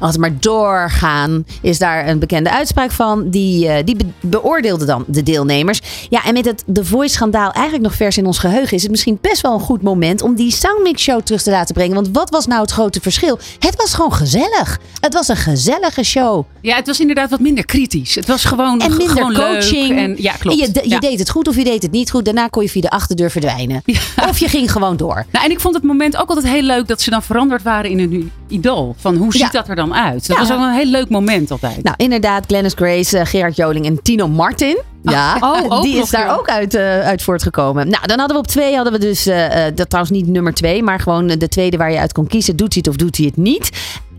[0.00, 3.30] als het maar doorgaan, is daar een bekende uitspraak van.
[3.30, 5.80] Die, die be- beoordeelde dan de deelnemers.
[6.08, 8.76] Ja, en met het The Voice-schandaal eigenlijk nog vers in ons geheugen...
[8.76, 11.94] is het misschien best wel een goed moment om die Soundmix-show terug te laten brengen.
[11.94, 13.38] Want wat was nou het grote verschil?
[13.58, 14.78] Het was gewoon gezellig.
[15.00, 16.44] Het was een gezellige show.
[16.60, 18.14] Ja, het was inderdaad wat minder kritisch.
[18.14, 19.98] Het was gewoon, En minder gewoon leuk coaching.
[19.98, 20.60] En, ja, klopt.
[20.60, 20.98] En je, je Ja.
[20.98, 22.24] deed het goed of je deed het niet goed.
[22.24, 23.82] Daarna kon je via de achterdeur verdwijnen.
[24.28, 25.26] Of je ging gewoon door.
[25.32, 27.90] Nou, en ik vond het moment ook altijd heel leuk dat ze dan veranderd waren
[27.90, 28.94] in een idool.
[28.98, 29.48] Van hoe ziet Ja.
[29.50, 30.26] dat er dan uit?
[30.26, 30.42] Dat Ja.
[30.42, 31.82] was ook een heel leuk moment altijd.
[31.82, 34.78] Nou, inderdaad, Glennis Grace, eh, Gerard Joling en Tino Martin.
[35.02, 37.88] Ja, oh, die is daar ook uit, eh, uit voortgekomen.
[37.88, 40.82] Nou, dan hadden we op twee, hadden we dus, eh, dat trouwens niet nummer twee,
[40.82, 42.56] maar gewoon de tweede waar je uit kon kiezen.
[42.56, 43.70] Doet hij het of doet hij het niet?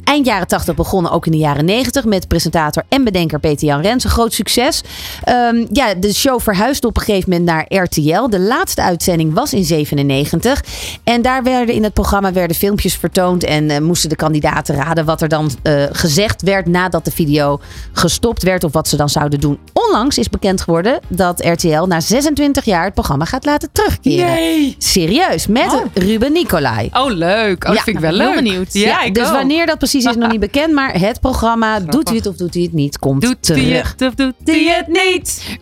[0.07, 3.81] Eind jaren 80 begonnen, ook in de jaren 90, met presentator en bedenker Peter Jan
[3.81, 4.03] Rens.
[4.03, 4.81] Een groot succes.
[5.23, 8.29] Ehm, ja, de show verhuisde op een gegeven moment naar RTL.
[8.29, 10.63] De laatste uitzending was in 97.
[11.03, 15.05] En daar werden in het programma werden filmpjes vertoond en eh, moesten de kandidaten raden
[15.05, 17.59] wat er dan eh, gezegd werd nadat de video
[17.91, 19.59] gestopt werd of wat ze dan zouden doen.
[19.73, 24.25] Onlangs is bekend geworden dat RTL na 26 jaar het programma gaat laten terugkeren.
[24.25, 24.75] Nee.
[24.77, 26.89] Serieus, met Ruben Nicolai.
[26.93, 27.63] Oh, leuk.
[27.63, 28.35] Oh, dat vind ik wel heel leuk.
[28.35, 28.73] benieuwd.
[28.73, 29.33] Ja, ik dus ook.
[29.33, 32.53] wanneer dat precies is nog niet bekend, maar het programma doet hij het of doet
[32.53, 33.61] hij het niet, komt Doet terug.
[33.63, 35.57] hij het of doet hij het niet?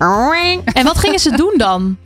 [0.73, 1.97] En wat gingen ze doen dan?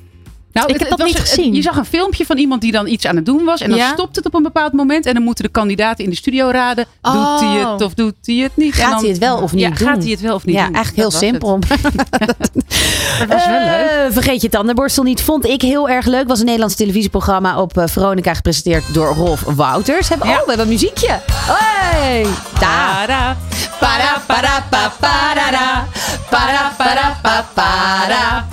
[0.54, 1.54] Nou, Ik het- heb dat niet gezien.
[1.54, 3.62] Je zag een filmpje van iemand die dan iets aan het doen was.
[3.62, 3.92] En dan Ja?
[3.94, 5.06] stopt het op een bepaald moment.
[5.06, 6.86] En dan moeten de kandidaten in de studio raden.
[7.02, 7.14] Oh.
[7.14, 8.74] Doet hij het of doet hij het niet?
[8.76, 9.88] En Gaat dan- hij het wel of niet ja, doen?
[9.88, 10.74] gaat hij het wel of niet ja, doen?
[10.76, 11.60] eigenlijk heel Dat simpel.
[13.20, 13.90] Dat was wel leuk.
[13.90, 15.22] Eh, vergeet je tandenborstel niet.
[15.22, 16.28] Vond ik heel erg leuk.
[16.28, 20.10] Was een Nederlands televisieprogramma op eh, Veronica gepresenteerd door Rolf Wouters.
[20.10, 21.20] Hebben, Oh, we hebben een muziekje.
[21.32, 22.26] Hey,
[22.60, 23.06] daar.
[23.06, 23.38] Para,
[23.80, 25.88] Para, para, pa, parara.
[26.30, 28.48] Para, para, pa, para.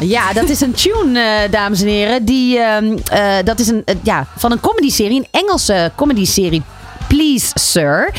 [0.00, 2.24] Ja, dat is een tune, eh, dames en heren.
[2.24, 6.62] Die, ehm, eh, dat is een, eh, ja, van een comedyserie, een Engelse comedyserie.
[7.08, 8.10] Please Sir.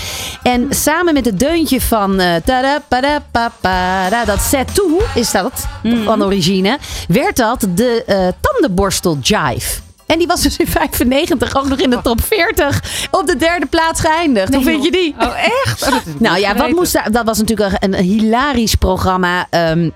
[0.43, 5.65] En samen met het deuntje van tada, pada, pa, pada, dat set toe is dat
[6.05, 6.77] van origine,
[7.07, 9.81] werd dat de tandenborstel jive.
[10.05, 13.65] En die was dus in 95 ook nog in de top 40 op de derde
[13.65, 14.53] plaats geëindigd.
[14.53, 15.15] Hoe vind je die?
[15.19, 15.33] Oh,
[15.65, 15.81] echt?
[15.93, 19.47] Oh, Nou ja, wat moest daar, dat was natuurlijk een, een hilarisch programma.
[19.49, 19.89] ehm,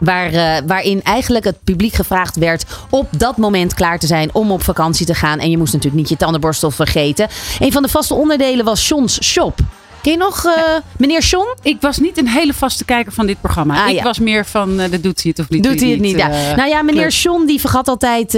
[0.00, 4.50] Waar, eh, waarin eigenlijk het publiek gevraagd werd op dat moment klaar te zijn om
[4.50, 5.38] op vakantie te gaan.
[5.38, 7.28] En je moest natuurlijk niet je tandenborstel vergeten.
[7.58, 9.58] Een van de vaste onderdelen was John's Shop.
[10.04, 10.52] Ken je nog eh,
[10.96, 11.54] meneer John?
[11.62, 13.82] Ik was niet een hele vaste kijker van dit programma.
[13.82, 14.02] Ah, ik ja.
[14.02, 15.62] was meer van, eh, de doet hij het of niet?
[15.62, 16.16] Doet hij het niet?
[16.16, 16.30] Ja.
[16.30, 17.08] eh, nou ja, meneer.
[17.08, 18.30] John die vergat altijd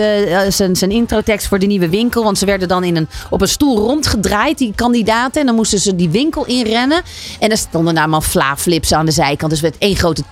[0.48, 2.24] zijn, zijn introtekst voor de nieuwe winkel.
[2.24, 5.40] Want ze werden dan in een, op een stoel rondgedraaid, die kandidaten.
[5.40, 7.02] En dan moesten ze die winkel inrennen.
[7.38, 9.50] En er stonden nou allemaal flaaflips aan de zijkant.
[9.50, 10.22] Dus werd één grote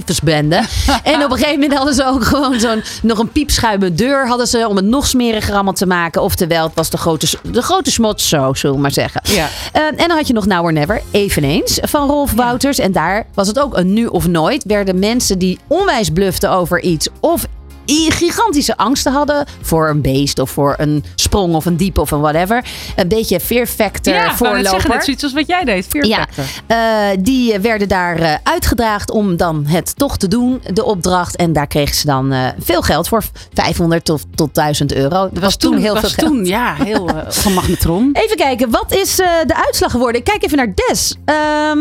[0.00, 0.56] tyfusbende.
[1.02, 4.46] en op een gegeven moment hadden ze ook gewoon zo'n nog een piepschuime deur hadden
[4.46, 6.22] ze om het nog smeriger allemaal te maken.
[6.22, 9.20] Oftewel, het was de grote, de grote smotshow, zullen we maar zeggen.
[9.24, 9.48] Ja.
[9.72, 12.78] Eh, en dan had je nog Now or Never, eveneens, van Rolf Wouters.
[12.78, 14.64] En daar was het ook een nu of nooit.
[14.64, 17.46] Werden mensen die onwijs bluften over iets of
[17.86, 22.20] gigantische angsten hadden voor een beest of voor een sprong of een diep of een
[22.20, 22.64] whatever.
[22.96, 24.70] Een beetje fear factor ja, voorloper.
[24.70, 25.86] zeggen, net zoiets als wat jij deed.
[25.88, 26.44] Fear Ja, Factor.
[26.66, 26.78] eh,
[27.20, 31.36] die werden daar eh, uitgedaagd om dan het toch te doen, de opdracht.
[31.36, 33.22] En daar kregen ze dan eh, veel geld voor,
[33.54, 35.28] 500 tot, tot 1000 euro.
[35.32, 36.28] Dat was, toen heel was veel geld.
[36.28, 38.10] toen, ja, heel eh, van magnetron.
[38.22, 40.20] Even kijken, wat is de uitslag geworden?
[40.20, 41.14] Ik kijk even naar Des.
[41.24, 41.78] Ehm,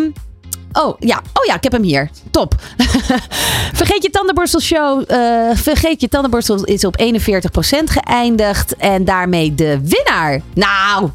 [0.83, 1.21] oh, ja.
[1.33, 2.09] oh ja, ik heb hem hier.
[2.31, 2.55] Top.
[3.81, 5.03] vergeet je tandenborstel show.
[5.07, 5.17] eh,
[5.53, 7.03] vergeet je tandenborstel is op 41%
[7.83, 8.75] geëindigd.
[8.75, 10.41] En daarmee de winnaar.
[10.53, 11.09] Nou,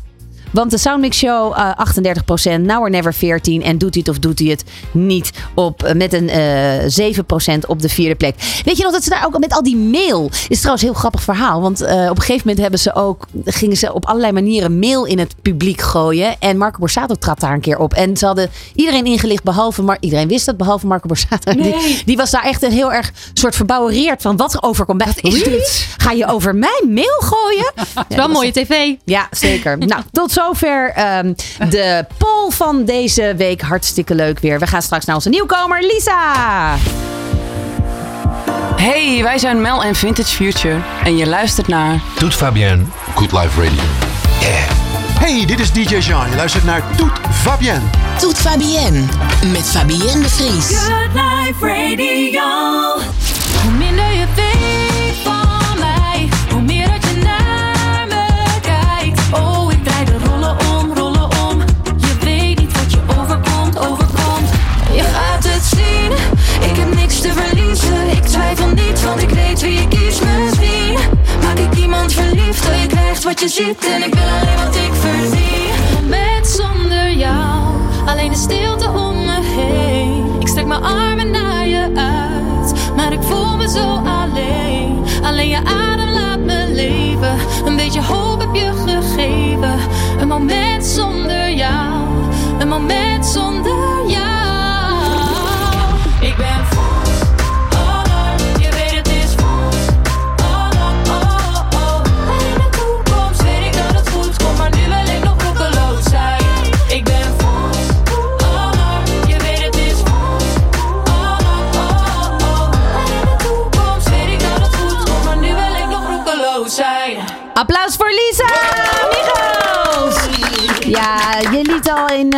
[0.51, 1.70] Want de Soundmix Show eh
[2.59, 5.82] 38%, Now or Never 14 en doet hij het of doet hij het niet op,
[5.82, 8.34] eh, met een eh 7% op de vierde plek.
[8.64, 10.98] Weet je nog dat ze daar ook met al die mail, is trouwens een heel
[10.98, 14.32] grappig verhaal, want eh, op een gegeven moment hebben ze ook, gingen ze op allerlei
[14.32, 17.94] manieren mail in het publiek gooien en Marco Borsato trad daar een keer op.
[17.94, 21.53] En ze hadden iedereen ingelicht behalve, iedereen wist dat behalve Marco Borsato.
[21.53, 25.05] Die, die was daar echt een heel erg soort verbouwereerd van wat er overkomt.
[25.05, 25.86] Wat is dit?
[25.96, 27.72] Ga je over mijn mail gooien?
[27.94, 28.94] Het is wel een mooie tv.
[29.05, 29.78] Ja, zeker.
[29.78, 31.32] nou, tot zover ehm,
[31.70, 33.61] de poll van deze week.
[33.61, 34.59] Hartstikke leuk weer.
[34.59, 36.76] We gaan straks naar onze nieuwkomer Lisa.
[38.76, 42.84] Hey, wij zijn Mel en Vintage Future en je luistert naar Doet Fabienne.
[43.14, 43.82] Good Life Radio.
[45.18, 46.30] Hey, dit is DJ Jean.
[46.30, 47.84] Je luistert naar Toet Fabienne.
[48.18, 49.05] Toet Fabienne
[49.53, 50.66] met Fabienne de Vries.
[50.66, 52.43] Good Life Radio.
[53.62, 54.80] Hoe minder je weet
[69.61, 70.20] weet wie ik kies.
[70.20, 70.98] Misschien
[71.42, 72.68] maak ik iemand verliefd.
[72.68, 76.08] Oh, je krijgt wat je ziet en ik wil alleen wat ik verdien.
[76.08, 77.62] Met zonder jou,
[78.06, 80.40] alleen de stilte om me heen.
[80.40, 85.04] Ik strek mijn armen naar je uit, maar ik voel me zo alleen.
[85.22, 89.78] Alleen je adem laat me leven, een beetje hoop heb je gegeven.
[90.20, 92.06] Een moment zonder jou,
[92.58, 94.39] een moment zonder jou.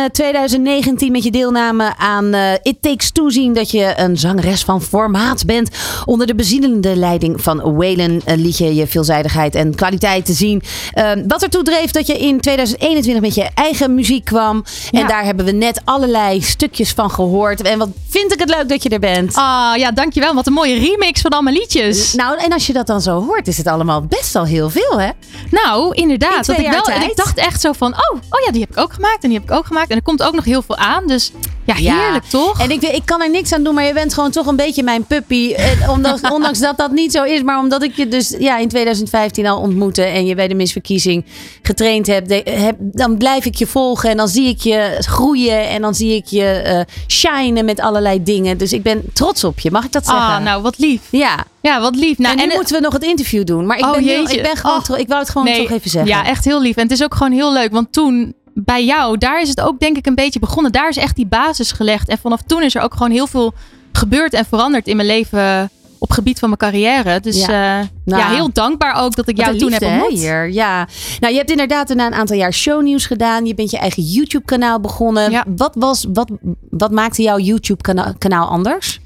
[0.03, 3.71] Liet al in eh, 2019 met je deelname aan eh, It Takes Two zien dat
[3.71, 5.69] je een zangeres van formaat bent.
[6.05, 10.61] Onder de bezielende leiding van Waylon eh, liet je je veelzijdigheid en kwaliteit te zien.
[10.93, 14.63] Ehm, wat ertoe dreef dat je in 2021 met je eigen muziek kwam.
[14.91, 15.07] En Ja.
[15.07, 17.61] daar hebben we net allerlei stukjes van gehoord.
[17.61, 19.35] En wat vind ik het leuk dat je er bent.
[19.35, 20.33] Ah, ja, dankjewel.
[20.33, 22.13] Wat een mooie remix van al mijn liedjes.
[22.13, 24.99] Nou, en als je dat dan zo hoort, is het allemaal best wel heel veel,
[24.99, 25.09] hè?
[25.51, 26.47] Nou, inderdaad.
[26.47, 28.61] In twee dat ik, wel, en ik dacht echt zo van, oh, oh ja, die
[28.61, 29.91] heb ik ook gemaakt en die heb ik ook gemaakt.
[29.93, 31.07] En er komt ook nog heel veel aan.
[31.07, 31.31] Dus
[31.65, 32.59] ja, heerlijk toch?
[32.61, 34.83] En ik, ik kan er niks aan doen, maar je bent gewoon toch een beetje
[34.83, 35.53] mijn puppy.
[35.53, 38.67] En Ondanks, ondanks dat dat niet zo is, maar omdat ik je dus ja, in
[38.67, 41.25] 2015 al ontmoette en je bij de misverkiezing
[41.61, 45.69] getraind hebt, de- heb, dan blijf ik je volgen en dan zie ik je groeien
[45.69, 48.57] en dan zie ik je eh shinen met allerlei dingen.
[48.57, 50.23] Dus ik ben trots op je, mag ik dat zeggen?
[50.23, 51.01] Ah, nou, wat lief.
[51.09, 51.45] Ja.
[51.61, 52.17] Ja, wat lief.
[52.17, 54.29] Nou, en nu en- moeten we nog het interview doen, maar ik, Oh, ben, heel-
[54.29, 54.99] ik ben gewoon, Oh.
[54.99, 56.11] ik wou het gewoon Nee, toch even zeggen.
[56.11, 56.75] Ja, echt heel lief.
[56.75, 57.71] En het is ook gewoon heel leuk.
[57.71, 60.71] Want toen bij jou, daar is het ook denk ik een beetje begonnen.
[60.71, 62.09] Daar is echt die basis gelegd.
[62.09, 63.53] En vanaf toen is er ook gewoon heel veel
[63.91, 67.19] gebeurd en veranderd in mijn leven op gebied van mijn carrière.
[67.19, 67.51] Dus Ja.
[67.79, 70.19] ja, Nou, ja heel dankbaar ook dat ik jou toen heb ontmoet.
[70.19, 70.51] hier.
[70.51, 70.87] Ja.
[71.19, 73.45] Nou, je hebt inderdaad na een aantal jaar shownieuws gedaan.
[73.45, 75.43] Je bent je eigen YouTube-kanaal begonnen.
[75.55, 76.31] Wat, was, wat,
[76.69, 78.99] wat maakte jouw YouTube-kanaal anders?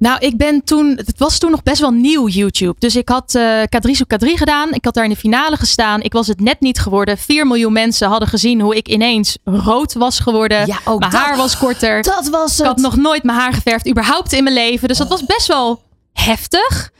[0.00, 2.74] Nou, ik ben toen, het was toen nog best wel nieuw YouTube.
[2.78, 4.72] Dus ik had eh K3 zoek K3 gedaan.
[4.72, 6.00] Ik had daar in de finale gestaan.
[6.02, 7.18] Ik was het net niet geworden.
[7.18, 10.66] 4 miljoen mensen hadden gezien hoe ik ineens rood was geworden.
[10.66, 12.02] Ja, ook mijn dat- haar was korter.
[12.02, 14.88] Dat was Ik had nog nooit mijn haar geverfd, überhaupt in mijn leven.
[14.88, 15.82] Dus dat was best wel
[16.12, 16.90] heftig.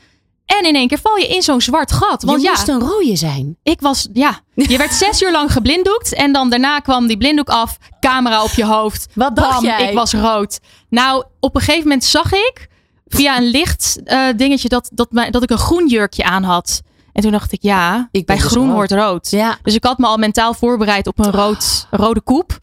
[0.45, 2.23] En in één keer val je in zo'n zwart gat.
[2.23, 3.57] Want je ja, moest een rode zijn.
[3.63, 6.13] ik was, ja, je werd zes uur lang geblinddoekt.
[6.13, 9.07] En dan daarna kwam die blinddoek af, camera op je hoofd.
[9.13, 9.87] Wat dacht Bam, jij?
[9.87, 10.59] ik was rood.
[10.89, 12.67] Nou, op een gegeven moment zag ik
[13.15, 16.81] via een licht eh, dingetje dat, dat, dat ik een groen jurkje aan had.
[17.13, 18.73] En toen dacht ik, ja, bij dus groen rood.
[18.75, 19.29] wordt rood.
[19.29, 19.57] Ja.
[19.63, 22.59] Dus ik had me al mentaal voorbereid op een rood, rode koep.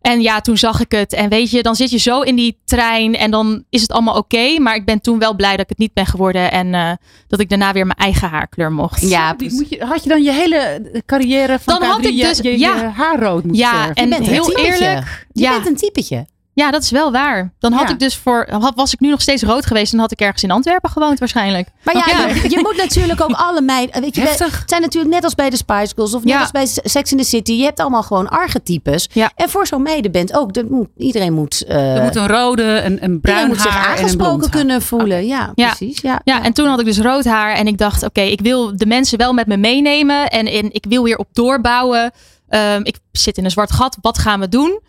[0.00, 1.12] En ja, toen zag ik het.
[1.12, 4.16] En weet je, dan zit je zo in die trein en dan is het allemaal
[4.16, 4.58] oké.
[4.58, 6.50] maar ik ben toen wel blij dat ik het niet ben geworden.
[6.50, 6.92] En eh,
[7.28, 9.08] dat ik daarna weer mijn eigen haarkleur mocht.
[9.08, 12.20] Ja, Die moet je, had je dan je hele carrière van Dan had K3 ik
[12.20, 12.76] dus- je, je, ja.
[12.76, 13.94] je haar rood moeten Ja, verven?
[13.94, 15.26] en Je bent een heel eerlijk.
[15.32, 15.52] Je ja.
[15.54, 16.26] bent een typetje.
[16.54, 17.52] Ja, dat is wel waar.
[17.58, 17.92] Dan had Ja.
[17.94, 18.46] ik dus voor.
[18.50, 19.90] Had, was ik nu nog steeds rood geweest.
[19.90, 21.68] Dan had ik ergens in Antwerpen gewoond, waarschijnlijk.
[21.84, 22.26] Maar ja, Ja.
[22.28, 24.00] Je, je moet natuurlijk ook alle meiden...
[24.00, 26.40] Weet je, het zijn natuurlijk net als bij de Spice Girls of net Ja.
[26.40, 27.52] als bij Sex in the City.
[27.52, 29.08] Je hebt allemaal gewoon archetypes.
[29.12, 29.30] Ja.
[29.34, 30.52] En voor zo'n meidenband ook.
[30.54, 31.64] dat moet- iedereen moet...
[31.64, 35.26] eh, Er moet een rode, een, een bruin iedereen moet zich haar aangesproken kunnen voelen.
[35.26, 35.66] Ja, Ja.
[35.74, 36.00] precies.
[36.00, 36.20] Ja.
[36.24, 37.52] Ja, en toen had ik dus rood haar.
[37.54, 40.28] En ik dacht, oké, ik wil de mensen wel met me meenemen.
[40.28, 42.10] En, en ik wil weer op doorbouwen.
[42.48, 43.96] Ehm, ik zit in een zwart gat.
[44.00, 44.80] Wat gaan we doen?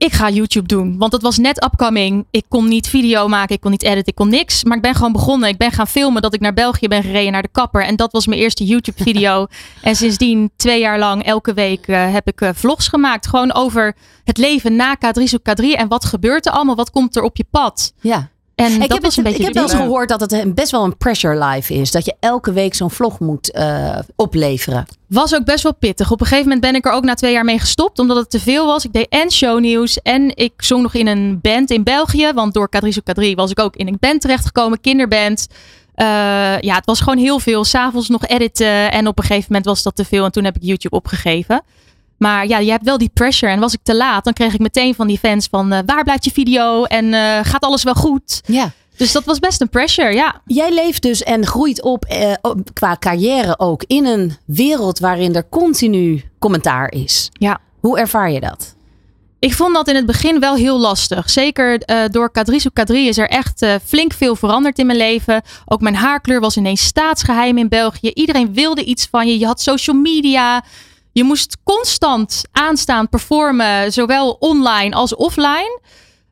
[0.00, 0.98] Ik ga YouTube doen.
[0.98, 2.26] Want het was net upcoming.
[2.30, 4.64] Ik kon niet video maken, ik kon niet editen, ik kon niks.
[4.64, 5.48] Maar ik ben gewoon begonnen.
[5.48, 7.84] Ik ben gaan filmen dat ik naar België ben gereden, naar de kapper.
[7.84, 9.46] En dat was mijn eerste YouTube video.
[9.82, 13.26] en sindsdien twee jaar lang, elke week eh, heb ik eh, vlogs gemaakt.
[13.26, 15.64] Gewoon over het leven na K3 zoek K3.
[15.64, 16.76] En wat gebeurt er allemaal?
[16.76, 17.92] Wat komt er op je pad?
[18.00, 18.30] Ja.
[18.64, 20.32] En ik dat heb, was een het- beetje ik heb wel eens gehoord dat het
[20.32, 21.90] een- best wel een pressure life is.
[21.90, 24.86] Dat je elke week zo'n vlog moet eh, opleveren.
[25.06, 26.10] Was ook best wel pittig.
[26.10, 27.98] Op een gegeven moment ben ik er ook na twee jaar mee gestopt.
[27.98, 28.84] Omdat het te veel was.
[28.84, 30.02] Ik deed en shownieuws.
[30.02, 32.32] En ik zong nog in een band in België.
[32.34, 34.80] Want door K3 zoek K3 was ik ook in een band terechtgekomen.
[34.80, 35.46] Kinderband.
[35.94, 36.06] Eh,
[36.60, 37.64] ja, het was gewoon heel veel.
[37.64, 38.92] S'avonds nog editen.
[38.92, 40.24] En op een gegeven moment was dat te veel.
[40.24, 41.62] En toen heb ik YouTube opgegeven.
[42.22, 43.52] Maar ja, je hebt wel die pressure.
[43.52, 45.72] En was ik te laat, dan kreeg ik meteen van die fans van...
[45.72, 46.84] eh, waar blijft je video?
[46.84, 48.40] En eh, gaat alles wel goed?
[48.46, 48.70] Ja.
[48.96, 50.40] Dus dat was best een pressure, ja.
[50.46, 52.32] Jij leeft dus en groeit op, eh,
[52.72, 57.28] qua carrière ook in een wereld waarin er continu commentaar is.
[57.32, 57.58] Ja.
[57.80, 58.74] Hoe ervaar je dat?
[59.38, 61.30] Ik vond dat in het begin wel heel lastig.
[61.30, 65.42] Zeker eh, door K3 zoek K3 is er echt flink veel veranderd in mijn leven.
[65.66, 68.10] Ook mijn haarkleur was ineens staatsgeheim in België.
[68.14, 69.38] Iedereen wilde iets van je.
[69.38, 70.64] Je had social media.
[71.12, 75.80] Je moest constant aanstaan performen, zowel online als offline.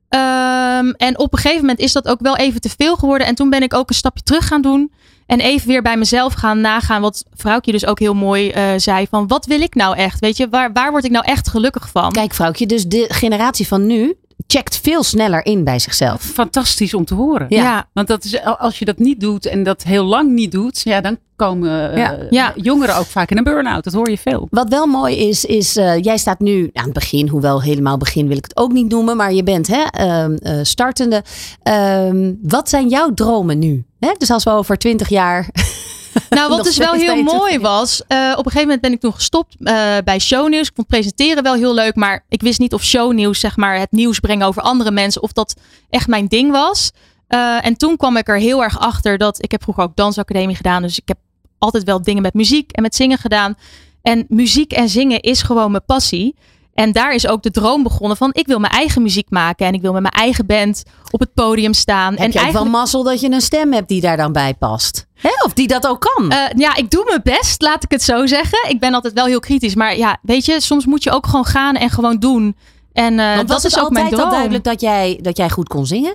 [0.09, 3.27] Ehm, en op een gegeven moment is dat ook wel even te veel geworden.
[3.27, 4.93] En toen ben ik ook een stapje terug gaan doen.
[5.27, 7.01] En even weer bij mezelf gaan nagaan.
[7.01, 9.07] Wat vrouwtje dus ook heel mooi eh, zei.
[9.11, 10.21] Van wat wil ik nou echt?
[10.21, 12.13] Weet je, waar, waar word ik nou echt gelukkig van?
[12.13, 14.17] Kijk, vrouwtje, dus de generatie van nu
[14.53, 16.23] checkt veel sneller in bij zichzelf.
[16.23, 17.47] Fantastisch om te horen.
[17.49, 17.89] Ja.
[17.93, 21.01] Want dat is, als je dat niet doet en dat heel lang niet doet, ja,
[21.01, 22.17] dan komen eh, Ja.
[22.31, 22.53] Ja.
[22.57, 23.85] jongeren ook vaak in een burn-out.
[23.85, 24.47] Dat hoor je veel.
[24.51, 28.29] Wat wel mooi is, is eh, jij staat nu aan het begin, hoewel helemaal begin
[28.29, 31.23] wil ik het ook niet noemen, maar je bent hè, ehm, eh, startende.
[31.63, 33.85] Ehm, wat zijn jouw dromen nu?
[34.01, 34.13] Hè?
[34.19, 35.49] Dus als we over twintig jaar.
[36.31, 38.03] Nou, wat dus wel heel mooi was.
[38.07, 40.69] eh, op een gegeven moment ben ik toen gestopt eh, bij shownieuws.
[40.69, 41.95] Ik vond presenteren wel heel leuk.
[41.97, 45.23] Maar ik wist niet of shownieuws, zeg maar, het nieuws brengen over andere mensen.
[45.23, 45.55] Of dat
[45.91, 46.91] echt mijn ding was.
[47.27, 49.43] Eh, en toen kwam ik er heel erg achter dat.
[49.43, 50.83] Ik heb vroeger ook dansacademie gedaan.
[50.83, 51.19] Dus ik heb
[51.59, 53.57] altijd wel dingen met muziek en met zingen gedaan.
[54.03, 56.37] En muziek en zingen is gewoon mijn passie.
[56.79, 59.67] En daar is ook de droom begonnen van ik wil mijn eigen muziek maken.
[59.67, 62.13] En ik wil met mijn eigen band op het podium staan.
[62.13, 64.55] Heb en je ook wel mazzel dat je een stem hebt die daar dan bij
[64.55, 65.07] past?
[65.15, 65.31] Hè?
[65.45, 66.31] Of die dat ook kan?
[66.31, 68.71] Eh, ja, ik doe mijn best, laat ik het zo zeggen.
[68.71, 69.75] Ik ben altijd wel heel kritisch.
[69.75, 72.57] Maar ja, weet je, soms moet je ook gewoon gaan en gewoon doen.
[72.93, 74.33] En eh, dat was is het ook mijn altijd droom.
[74.33, 76.15] al duidelijk dat jij, dat jij goed kon zingen?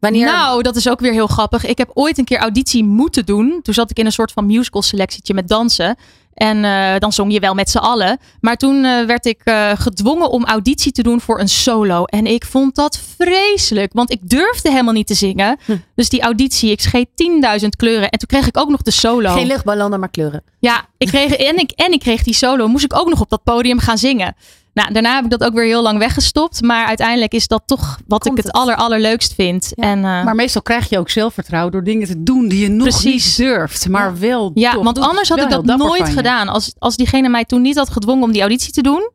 [0.00, 0.26] Wanneer...
[0.26, 1.64] Nou, dat is ook weer heel grappig.
[1.64, 3.60] Ik heb ooit een keer auditie moeten doen.
[3.62, 5.96] Toen zat ik in een soort van musical selectietje met dansen.
[6.34, 8.18] En eh, dan zong je wel met z'n allen.
[8.40, 12.04] Maar toen eh, werd ik eh, gedwongen om auditie te doen voor een solo.
[12.04, 13.92] En ik vond dat vreselijk.
[13.92, 15.58] Want ik durfde helemaal niet te zingen.
[15.64, 15.76] Hm.
[15.94, 17.08] Dus die auditie, ik scheet
[17.62, 18.08] 10.000 kleuren.
[18.08, 19.32] En toen kreeg ik ook nog de solo.
[19.34, 20.42] Geen luchtballonnen, maar kleuren.
[20.58, 22.68] Ja, ik kreeg, en, ik, en ik kreeg die solo.
[22.68, 24.36] Moest ik ook nog op dat podium gaan zingen.
[24.74, 26.62] Nou, daarna heb ik dat ook weer heel lang weggestopt.
[26.62, 29.72] Maar uiteindelijk is dat toch wat ik het, aller, allerleukst vind.
[29.74, 32.88] En, eh, Maar meestal krijg je ook zelfvertrouwen door dingen te doen die je nog
[32.88, 33.36] Precies.
[33.36, 33.88] niet durft.
[33.88, 36.48] Maar wel ja, toch want anders had ik dat nooit gedaan.
[36.48, 39.10] Als, als diegene mij toen niet had gedwongen om die auditie te doen,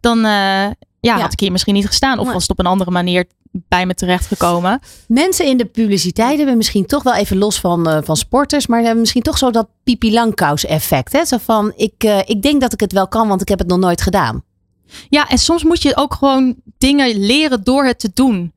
[0.00, 0.66] dan eh,
[1.00, 2.18] ja, had ik hier misschien niet gestaan.
[2.18, 4.80] Of was het op een andere manier bij me terechtgekomen.
[5.06, 8.80] Mensen in de publiciteit hebben misschien toch wel even los van, eh, van sporters, maar
[8.80, 11.12] hebben misschien toch zo dat Pipi Langkous effect.
[11.12, 11.24] Hè?
[11.24, 13.68] Zo van, ik, eh, ik denk dat ik het wel kan, want ik heb het
[13.68, 14.42] nog nooit gedaan.
[15.08, 18.52] Ja, en soms moet je ook gewoon dingen leren door het te doen.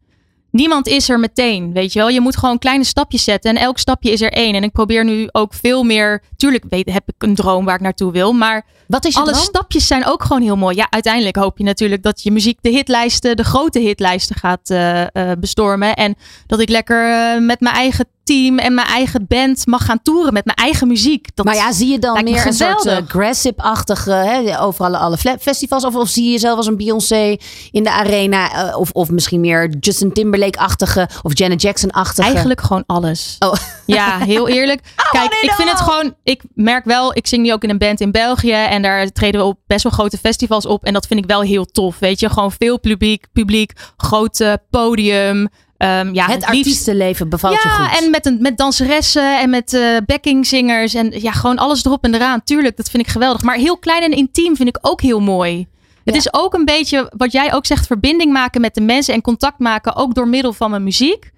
[0.52, 2.10] Niemand is er meteen, weet je wel.
[2.10, 4.56] Je moet gewoon kleine stapjes zetten en elk stapje is er één.
[4.56, 6.24] En ik probeer nu ook veel meer.
[6.36, 9.32] Tuurlijk weet, heb ik een droom waar ik naartoe wil, maar Wat is je alle
[9.32, 9.44] droom?
[9.44, 10.76] stapjes zijn ook gewoon heel mooi.
[10.76, 15.02] Ja, uiteindelijk hoop je natuurlijk dat je muziek de hitlijsten, de grote hitlijsten gaat eh,
[15.02, 15.94] eh, bestormen.
[15.96, 16.16] En
[16.48, 20.34] dat ik lekker eh, met mijn eigen team en mijn eigen band mag gaan toeren
[20.34, 21.28] met mijn eigen muziek.
[21.34, 25.86] Dat maar ja, zie je dan meer een soort uh, Grasip-achtige, hè, over alle, festivals?
[25.86, 27.38] Of, of zie je jezelf als een Beyoncé
[27.72, 28.52] in de arena?
[28.52, 32.28] eh, of, of misschien meer Justin Timberlake-achtige of Janet Jackson-achtige?
[32.28, 33.36] Eigenlijk gewoon alles.
[33.40, 33.54] Oh.
[33.86, 34.82] Ja, heel eerlijk.
[35.12, 36.16] Kijk, ik vind het gewoon.
[36.24, 38.52] Ik merk wel, ik zing nu ook in een band in België.
[38.52, 40.84] En daar treden we op best wel grote festivals op.
[40.84, 42.00] En dat vind ik wel heel tof.
[42.00, 45.50] Weet je, gewoon veel publiek, publiek grote podium.
[45.82, 48.04] Ehm, ja, het artiestenleven bevalt je ja, goed.
[48.04, 50.94] en met, een, met danseressen en met eh backingzingers.
[50.94, 52.44] En ja, gewoon alles erop en eraan.
[52.44, 53.42] Tuurlijk, dat vind ik geweldig.
[53.42, 55.68] Maar heel klein en intiem vind ik ook heel mooi.
[56.04, 59.22] Het is ook een beetje wat jij ook zegt: verbinding maken met de mensen en
[59.22, 61.32] contact maken, ook door middel van mijn muziek.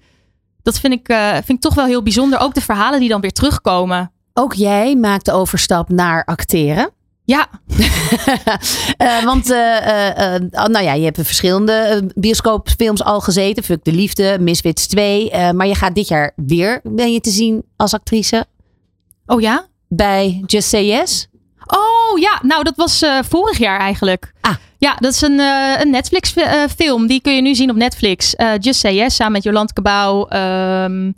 [0.61, 2.39] Dat vind ik, eh, vind ik toch wel heel bijzonder.
[2.39, 4.11] Ook de verhalen die dan weer terugkomen.
[4.33, 6.89] Ook jij maakt de overstap naar acteren.
[7.25, 7.47] Ja.
[8.97, 13.63] Eh, want eh, eh, eh, nou ja, je hebt verschillende bioscoopfilms al gezeten.
[13.63, 15.31] Fuck de Liefde, Misfits 2.
[15.31, 18.45] eh, maar je gaat dit jaar weer, ben je te zien als actrice.
[19.25, 19.65] Oh ja?
[19.87, 21.27] Bij Just Say Yes.
[21.67, 24.33] Oh ja, nou dat was vorig jaar eigenlijk.
[24.41, 24.53] Ah.
[24.77, 25.39] Ja, dat is een,
[25.79, 27.07] een Netflix fi- film.
[27.07, 28.33] Die kun je nu zien op Netflix.
[28.59, 31.11] Just Say Yes, samen met Jolante Cabau, ehm,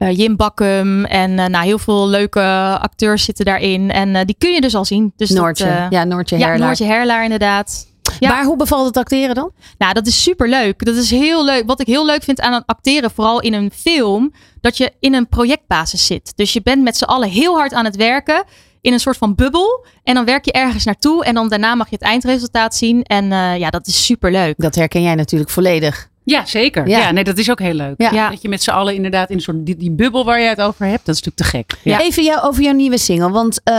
[0.00, 1.04] eh, Jim Bakkum.
[1.04, 2.40] En eh, nou, heel veel leuke
[2.80, 3.90] acteurs zitten daarin.
[3.90, 5.12] En eh, die kun je dus al zien.
[5.16, 5.64] Dus Noortje.
[5.64, 6.66] Dat, ja, Noortje ja, Herlaar.
[6.66, 7.88] Noortje Herlaar inderdaad.
[8.18, 8.28] Ja.
[8.28, 9.52] Maar hoe bevalt het acteren dan?
[9.78, 10.84] Nou, dat is super leuk.
[10.84, 11.66] Dat is heel leuk.
[11.66, 15.14] Wat ik heel leuk vind aan het acteren, vooral in een film, dat je in
[15.14, 16.32] een projectbasis zit.
[16.36, 18.44] Dus je bent met z'n allen heel hard aan het werken
[18.80, 19.86] in een soort van bubbel.
[20.02, 23.02] En dan werk je ergens naartoe en dan daarna mag je het eindresultaat zien.
[23.02, 23.26] En
[23.58, 24.54] ja, dat is super leuk.
[24.56, 26.09] Dat herken jij natuurlijk volledig.
[26.24, 26.88] Ja, zeker.
[26.88, 26.98] Ja.
[26.98, 27.10] Ja.
[27.10, 27.94] nee, dat is ook heel leuk.
[27.96, 28.30] Ja.
[28.30, 30.60] Dat je met z'n allen inderdaad in een soort die, die bubbel waar je het
[30.60, 31.92] over hebt, dat is natuurlijk te gek.
[31.92, 33.30] Ja, Even jou, over jouw nieuwe single.
[33.30, 33.74] Want, eh,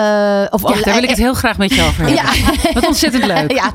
[0.49, 2.13] of, Ja, daar wil ik het heel graag met je over hebben.
[2.15, 2.53] Ja.
[2.73, 3.51] Wat ontzettend leuk.
[3.51, 3.71] Ja,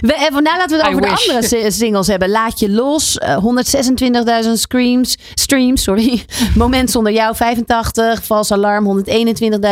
[0.00, 2.28] we, eh, nou, laten we het over de andere si- singles hebben.
[2.30, 3.18] Laat je los.
[3.18, 5.16] eh, 126.000 streams.
[5.34, 6.24] Streams, sorry.
[6.54, 8.24] Moment zonder jou 85.
[8.24, 9.02] Vals alarm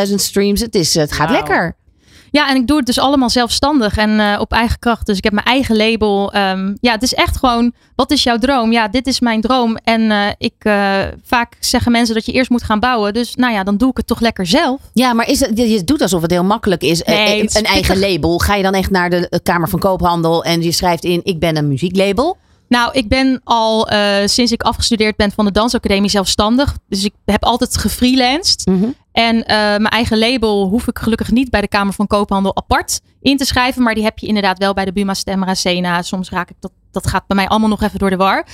[0.09, 0.61] 121.000 streams.
[0.61, 1.77] Het, is, het gaat lekker.
[2.35, 5.07] Ja, en ik doe het dus allemaal zelfstandig en eh, op eigen kracht.
[5.07, 6.33] Dus ik heb mijn eigen label.
[6.33, 8.73] Ehm, ja, het is echt gewoon, wat is jouw droom?
[8.73, 9.77] Ja, dit is mijn droom.
[9.77, 13.13] En eh, ik, eh, vaak zeggen mensen dat je eerst moet gaan bouwen.
[13.13, 14.81] Dus nou ja, dan doe ik het toch lekker zelf.
[14.93, 17.03] Ja, maar is het, je doet alsof het heel makkelijk is.
[17.03, 18.39] Nee, is een eigen label.
[18.39, 21.57] Ga je dan echt naar de Kamer van Koophandel en je schrijft in: Ik ben
[21.57, 22.37] een muzieklabel?
[22.69, 23.89] Nou, ik ben al
[24.25, 26.77] sinds ik afgestudeerd ben van de Dansacademie zelfstandig.
[26.89, 28.65] Dus ik heb altijd gefreelanced.
[29.15, 33.01] En eh, mijn eigen label hoef ik gelukkig niet bij de Kamer van Koophandel apart
[33.21, 33.83] in te schrijven.
[33.83, 36.03] Maar die heb je inderdaad wel bij de Buma Stemra Sena.
[36.03, 38.47] Soms raak ik dat, dat gaat bij mij allemaal nog even door de war.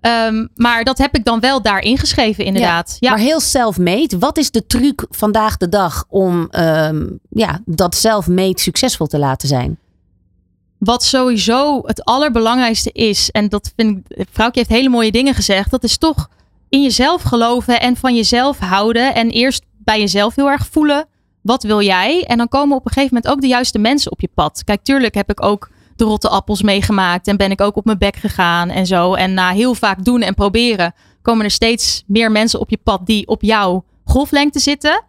[0.00, 2.96] Ehm, maar dat heb ik dan wel daar ingeschreven inderdaad.
[3.00, 3.10] Ja.
[3.10, 4.18] Maar heel self-made.
[4.18, 9.48] Wat is de truc vandaag de dag om ehm, ja, dat self-made succesvol te laten
[9.48, 9.78] zijn?
[10.78, 15.70] Wat sowieso het allerbelangrijkste is, en dat vind ik, vrouwtje heeft hele mooie dingen gezegd,
[15.70, 16.28] dat is toch
[16.68, 19.14] in jezelf geloven en van jezelf houden.
[19.14, 21.06] En eerst bij jezelf heel erg voelen,
[21.42, 22.24] wat wil jij?
[22.24, 24.64] En dan komen op een gegeven moment ook de juiste mensen op je pad.
[24.64, 27.98] Kijk, tuurlijk heb ik ook de rotte appels meegemaakt en ben ik ook op mijn
[27.98, 29.14] bek gegaan en zo.
[29.14, 33.06] En na heel vaak doen en proberen, komen er steeds meer mensen op je pad
[33.06, 35.04] die op jouw golflengte zitten.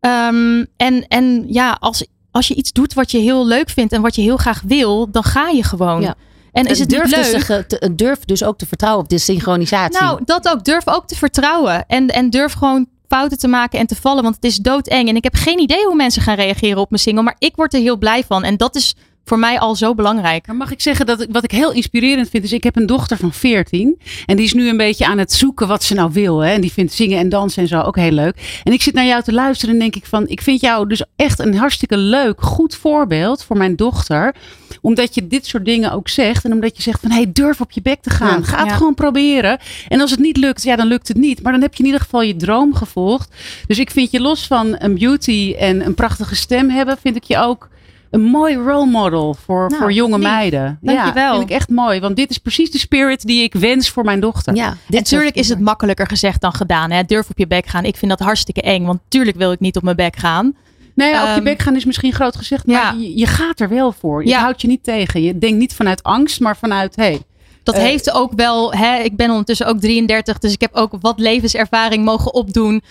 [0.00, 4.02] Ehm, en, en ja, als, als je iets doet wat je heel leuk vindt en
[4.02, 6.00] wat je heel graag wil, dan ga je gewoon.
[6.00, 6.14] Ja.
[6.52, 7.46] En is het durf, niet leuk?
[7.46, 10.00] dus te- durf dus ook te vertrouwen op de synchronisatie.
[10.00, 10.64] Nou, dat ook.
[10.64, 11.86] Durf ook te vertrouwen.
[11.86, 14.22] En, en durf gewoon fouten te maken en te vallen.
[14.22, 15.08] Want het is doodeng.
[15.08, 17.22] En ik heb geen idee hoe mensen gaan reageren op mijn single.
[17.22, 18.44] Maar ik word er heel blij van.
[18.44, 18.94] En dat is
[19.24, 20.52] voor mij al zo belangrijk.
[20.52, 23.16] Mag ik zeggen dat ik, wat ik heel inspirerend vind, is ik heb een dochter
[23.16, 26.38] van 14 en die is nu een beetje aan het zoeken wat ze nou wil.
[26.38, 26.52] Hè?
[26.52, 28.60] En die vindt zingen en dansen en zo ook heel leuk.
[28.64, 31.04] En ik zit naar jou te luisteren en denk ik van, ik vind jou dus
[31.16, 34.34] echt een hartstikke leuk, goed voorbeeld voor mijn dochter.
[34.82, 37.70] Omdat je dit soort dingen ook zegt en omdat je zegt van, hey, durf op
[37.70, 38.38] je bek te gaan.
[38.40, 38.74] Ja, Ga het ja.
[38.76, 39.58] gewoon proberen.
[39.88, 41.42] En als het niet lukt, ja, dan lukt het niet.
[41.42, 43.34] Maar dan heb je in ieder geval je droom gevolgd.
[43.66, 47.24] Dus ik vind je los van een beauty en een prachtige stem hebben, vind ik
[47.24, 47.68] je ook
[48.10, 50.28] een mooi role model voor, Nou, voor jonge lief.
[50.28, 50.78] meiden.
[50.80, 51.22] Dankjewel.
[51.32, 52.00] Ja, vind ik echt mooi.
[52.00, 54.54] Want dit is precies de spirit die ik wens voor mijn dochter.
[54.54, 56.90] Ja, Natuurlijk is het makkelijker gezegd dan gedaan.
[56.90, 57.02] Hè?
[57.04, 57.84] Durf op je bek gaan.
[57.84, 58.84] Ik vind dat hartstikke eng.
[58.84, 60.54] Want tuurlijk wil ik niet op mijn bek gaan.
[60.94, 62.66] Nee, op je Ehm, bek gaan is misschien groot gezegd.
[62.66, 62.92] Maar ja.
[63.00, 64.22] je, je gaat er wel voor.
[64.22, 64.40] Je Ja.
[64.40, 65.22] houdt je niet tegen.
[65.22, 66.96] Je denkt niet vanuit angst, maar vanuit...
[66.96, 67.20] Hey,
[67.62, 70.92] Dat Eh, heeft ook wel, hè, ik ben ondertussen ook 33, dus ik heb ook
[71.00, 72.82] wat levenservaring mogen opdoen.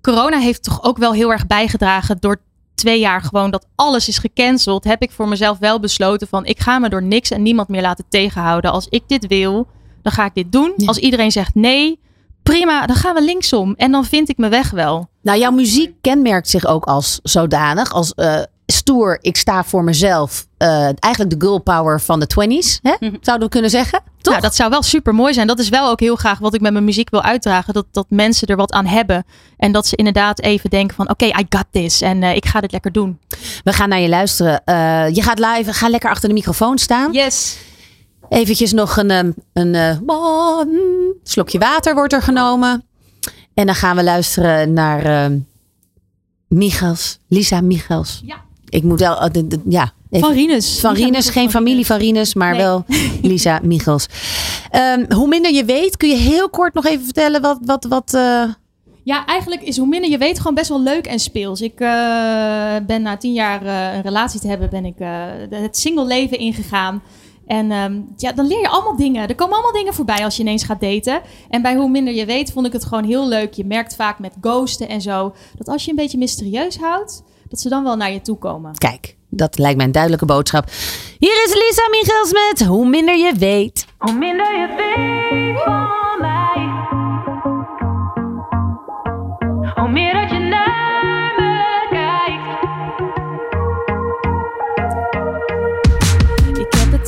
[0.00, 2.40] Corona heeft toch ook wel heel erg bijgedragen door
[2.74, 4.84] twee jaar gewoon dat alles is gecanceld.
[4.84, 7.82] Heb ik voor mezelf wel besloten van ik ga me door niks en niemand meer
[7.82, 8.72] laten tegenhouden.
[8.72, 9.66] Als ik dit wil,
[10.02, 10.72] dan ga ik dit doen.
[10.86, 11.98] Als iedereen zegt nee,
[12.52, 13.74] prima, dan gaan we linksom.
[13.76, 15.08] En dan vind ik mijn weg wel.
[15.22, 17.92] Nou, jouw muziek kenmerkt zich ook als zodanig.
[17.92, 20.46] Als eh, stoer, ik sta voor mezelf.
[20.56, 22.80] Eh, eigenlijk de girl power van de 20s.
[22.82, 23.08] Hè?
[23.20, 24.02] Zouden we kunnen zeggen?
[24.20, 24.34] Toch?
[24.34, 25.46] Ja, dat zou wel super mooi zijn.
[25.46, 27.74] Dat is wel ook heel graag wat ik met mijn muziek wil uitdragen.
[27.74, 29.24] Dat, dat mensen er wat aan hebben.
[29.56, 32.00] En dat ze inderdaad even denken van oké, I got this.
[32.00, 33.18] En eh, ik ga dit lekker doen.
[33.64, 34.62] We gaan naar je luisteren.
[35.14, 35.72] Je gaat live.
[35.72, 37.12] Ga lekker achter de microfoon staan.
[37.12, 37.56] Yes.
[38.28, 40.60] Eventjes nog een, ehm, een eh,
[41.22, 42.84] slokje water wordt er genomen.
[43.54, 45.38] En dan gaan we luisteren naar ehm
[46.48, 47.18] Michels.
[47.28, 48.22] Lisa Michels.
[48.24, 48.36] Ja.
[48.68, 49.20] Ik moet wel...
[49.20, 50.80] eh, de- de- ja, even- Van Rinus.
[50.80, 52.60] Van Rinus, Michels geen van familie van Rinus, maar Nee.
[52.60, 52.84] wel
[53.22, 54.06] Lisa Michels.
[54.70, 57.58] Ehm, hoe minder je weet, kun je heel kort nog even vertellen wat...
[57.64, 58.44] wat, wat eh,
[59.02, 61.60] Ja, eigenlijk is hoe minder je weet gewoon best wel leuk en speels.
[61.60, 61.88] Ik eh,
[62.86, 66.38] ben na tien jaar eh, een relatie te hebben, ben ik eh, het single leven
[66.38, 67.02] ingegaan.
[67.48, 69.28] En ehm, ja, dan leer je allemaal dingen.
[69.28, 71.20] Er komen allemaal dingen voorbij als je ineens gaat daten.
[71.48, 73.52] En bij hoe minder je weet, vond ik het gewoon heel leuk.
[73.52, 77.60] Je merkt vaak met ghosten en zo, dat als je een beetje mysterieus houdt, dat
[77.60, 78.78] ze dan wel naar je toe komen.
[78.78, 80.64] Kijk, dat lijkt mij een duidelijke boodschap.
[81.18, 83.86] Hier is Lisa Michels met Hoe minder je weet.
[83.98, 86.77] Hoe minder je weet van mij,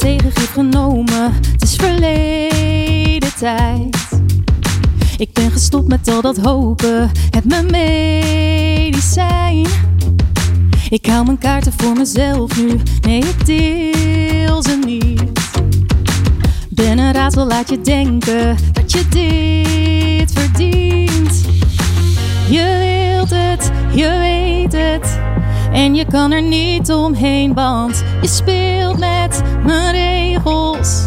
[0.00, 1.32] tegengif genomen.
[1.52, 4.08] Het is verleden tijd.
[5.16, 7.10] Ik ben gestopt met al dat hopen.
[7.30, 9.66] Het mijn medicijn.
[10.90, 12.80] Ik hou mijn kaarten voor mezelf nu.
[13.00, 15.22] Nee, ik deel ze niet.
[16.68, 21.44] Ben een raadsel, laat je denken dat je dit verdient.
[22.48, 22.78] Je
[23.16, 25.18] wilt het, je weet het.
[25.72, 28.98] En je kan er niet omheen, want je speelt
[29.64, 31.04] mijn regels.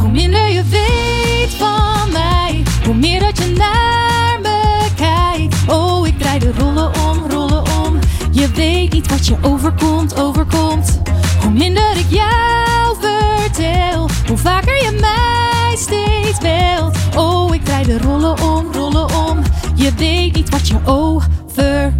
[0.00, 5.54] Hoe minder je weet van mij, hoe meer dat je naar me kijkt.
[5.68, 7.98] Oh, ik draai de rollen om, rollen om.
[8.30, 11.00] Je weet niet wat je overkomt, overkomt.
[11.42, 16.96] Hoe minder ik jou vertel, hoe vaker je mij steeds belt.
[17.16, 19.38] Oh, ik draai de rollen om, rollen om.
[19.74, 21.99] Je weet niet wat je overkomt.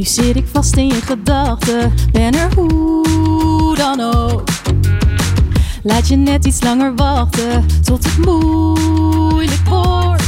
[0.00, 4.42] Nu zit ik vast in je gedachten, ben er hoe dan ook.
[5.82, 10.22] Laat je net iets langer wachten tot het moeilijk wordt.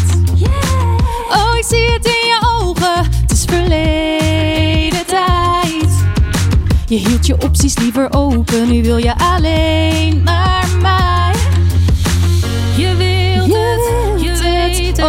[1.30, 6.04] Oh, ik zie het in je ogen, het is verleden tijd.
[6.86, 11.34] Je hield je opties liever open, nu wil je alleen maar mij.
[12.76, 15.00] Je wilt het, je weet het,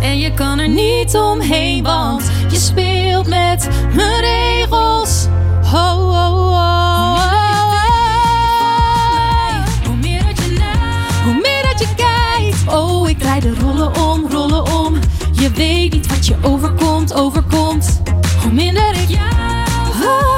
[0.00, 2.85] en je kan er niet omheen, want je speelt
[3.28, 5.26] met mijn regels.
[5.74, 7.22] Oh, oh, oh.
[9.86, 10.58] Hoe meer dat je
[11.24, 12.74] hoe meer dat je kijkt.
[12.74, 14.94] Oh, ik draai de rollen om, rollen om.
[15.32, 18.02] Je weet niet wat je overkomt, overkomt.
[18.42, 20.35] Hoe minder ik jou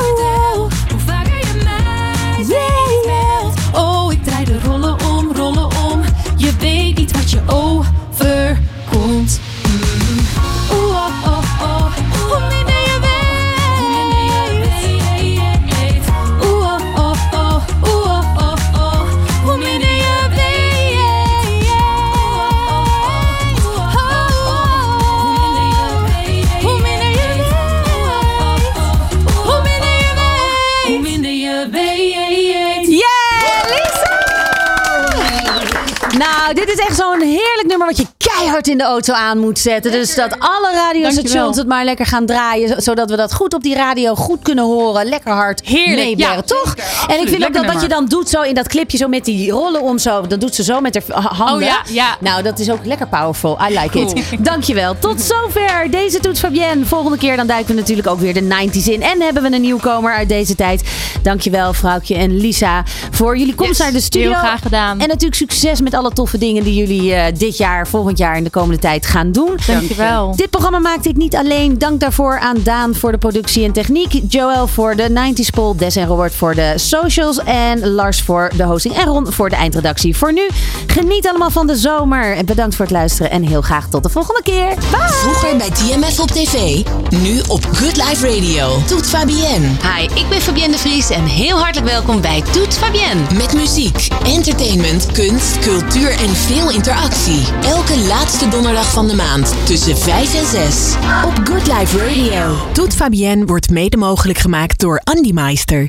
[38.69, 39.93] in de auto aan moet zetten.
[39.93, 42.83] Dus dat alle radiostations het maar lekker gaan draaien.
[42.83, 45.07] Zodat we dat goed op die radio goed kunnen horen.
[45.07, 46.41] Lekker hard Heerlijk, ja.
[46.43, 46.75] toch?
[47.09, 49.25] En ik vind ook dat wat je dan doet zo in dat clipje zo met
[49.25, 50.27] die rollen om zo.
[50.27, 51.57] Dat doet ze zo met haar ha- handen.
[51.57, 52.17] Oh ja, ja.
[52.21, 53.59] Nou, dat is ook lekker powerful.
[53.71, 54.11] I like Cool.
[54.17, 54.25] it.
[54.51, 54.97] Dankjewel.
[54.99, 56.85] Tot zover deze Toets Fabienne.
[56.85, 59.03] Volgende keer dan duiken we natuurlijk ook weer de 90s in.
[59.03, 60.83] En hebben we een nieuwkomer uit deze tijd.
[61.23, 64.31] Dankjewel, vrouwtje en Lisa, voor jullie komst naar de studio.
[64.31, 65.01] heel graag gedaan.
[65.01, 68.45] En natuurlijk succes met alle toffe dingen die jullie eh, dit jaar, volgend jaar en
[68.45, 69.59] de komende tijd gaan doen.
[69.67, 70.37] Dankjewel.
[70.37, 71.79] Dit programma maakte ik niet alleen.
[71.79, 74.21] Dank daarvoor aan Daan voor de productie en techniek.
[74.29, 75.77] Joël voor de 90s poll.
[75.77, 77.39] Des en Robert voor de socials.
[77.45, 78.95] En Lars voor de hosting.
[78.95, 80.17] En Ron voor de eindredactie.
[80.17, 80.49] Voor nu,
[80.87, 82.37] geniet allemaal van de zomer.
[82.37, 83.31] En bedankt voor het luisteren.
[83.31, 84.67] En heel graag tot de volgende keer.
[84.67, 85.09] Bye!
[85.09, 88.83] Vroeger bij TMF op tv, nu op Good Life Radio.
[88.87, 89.67] Toet Fabienne.
[89.67, 93.21] Hi, ik ben Fabienne de Vries en heel hartelijk welkom bij Toet Fabienne.
[93.35, 97.43] Met muziek, entertainment, kunst, cultuur en veel interactie.
[97.63, 102.57] Elke laatste donderdag van de maand tussen 5 en 6 op Good Life Radio.
[102.73, 105.87] Toet Fabienne wordt mede mogelijk gemaakt door Andy Meister.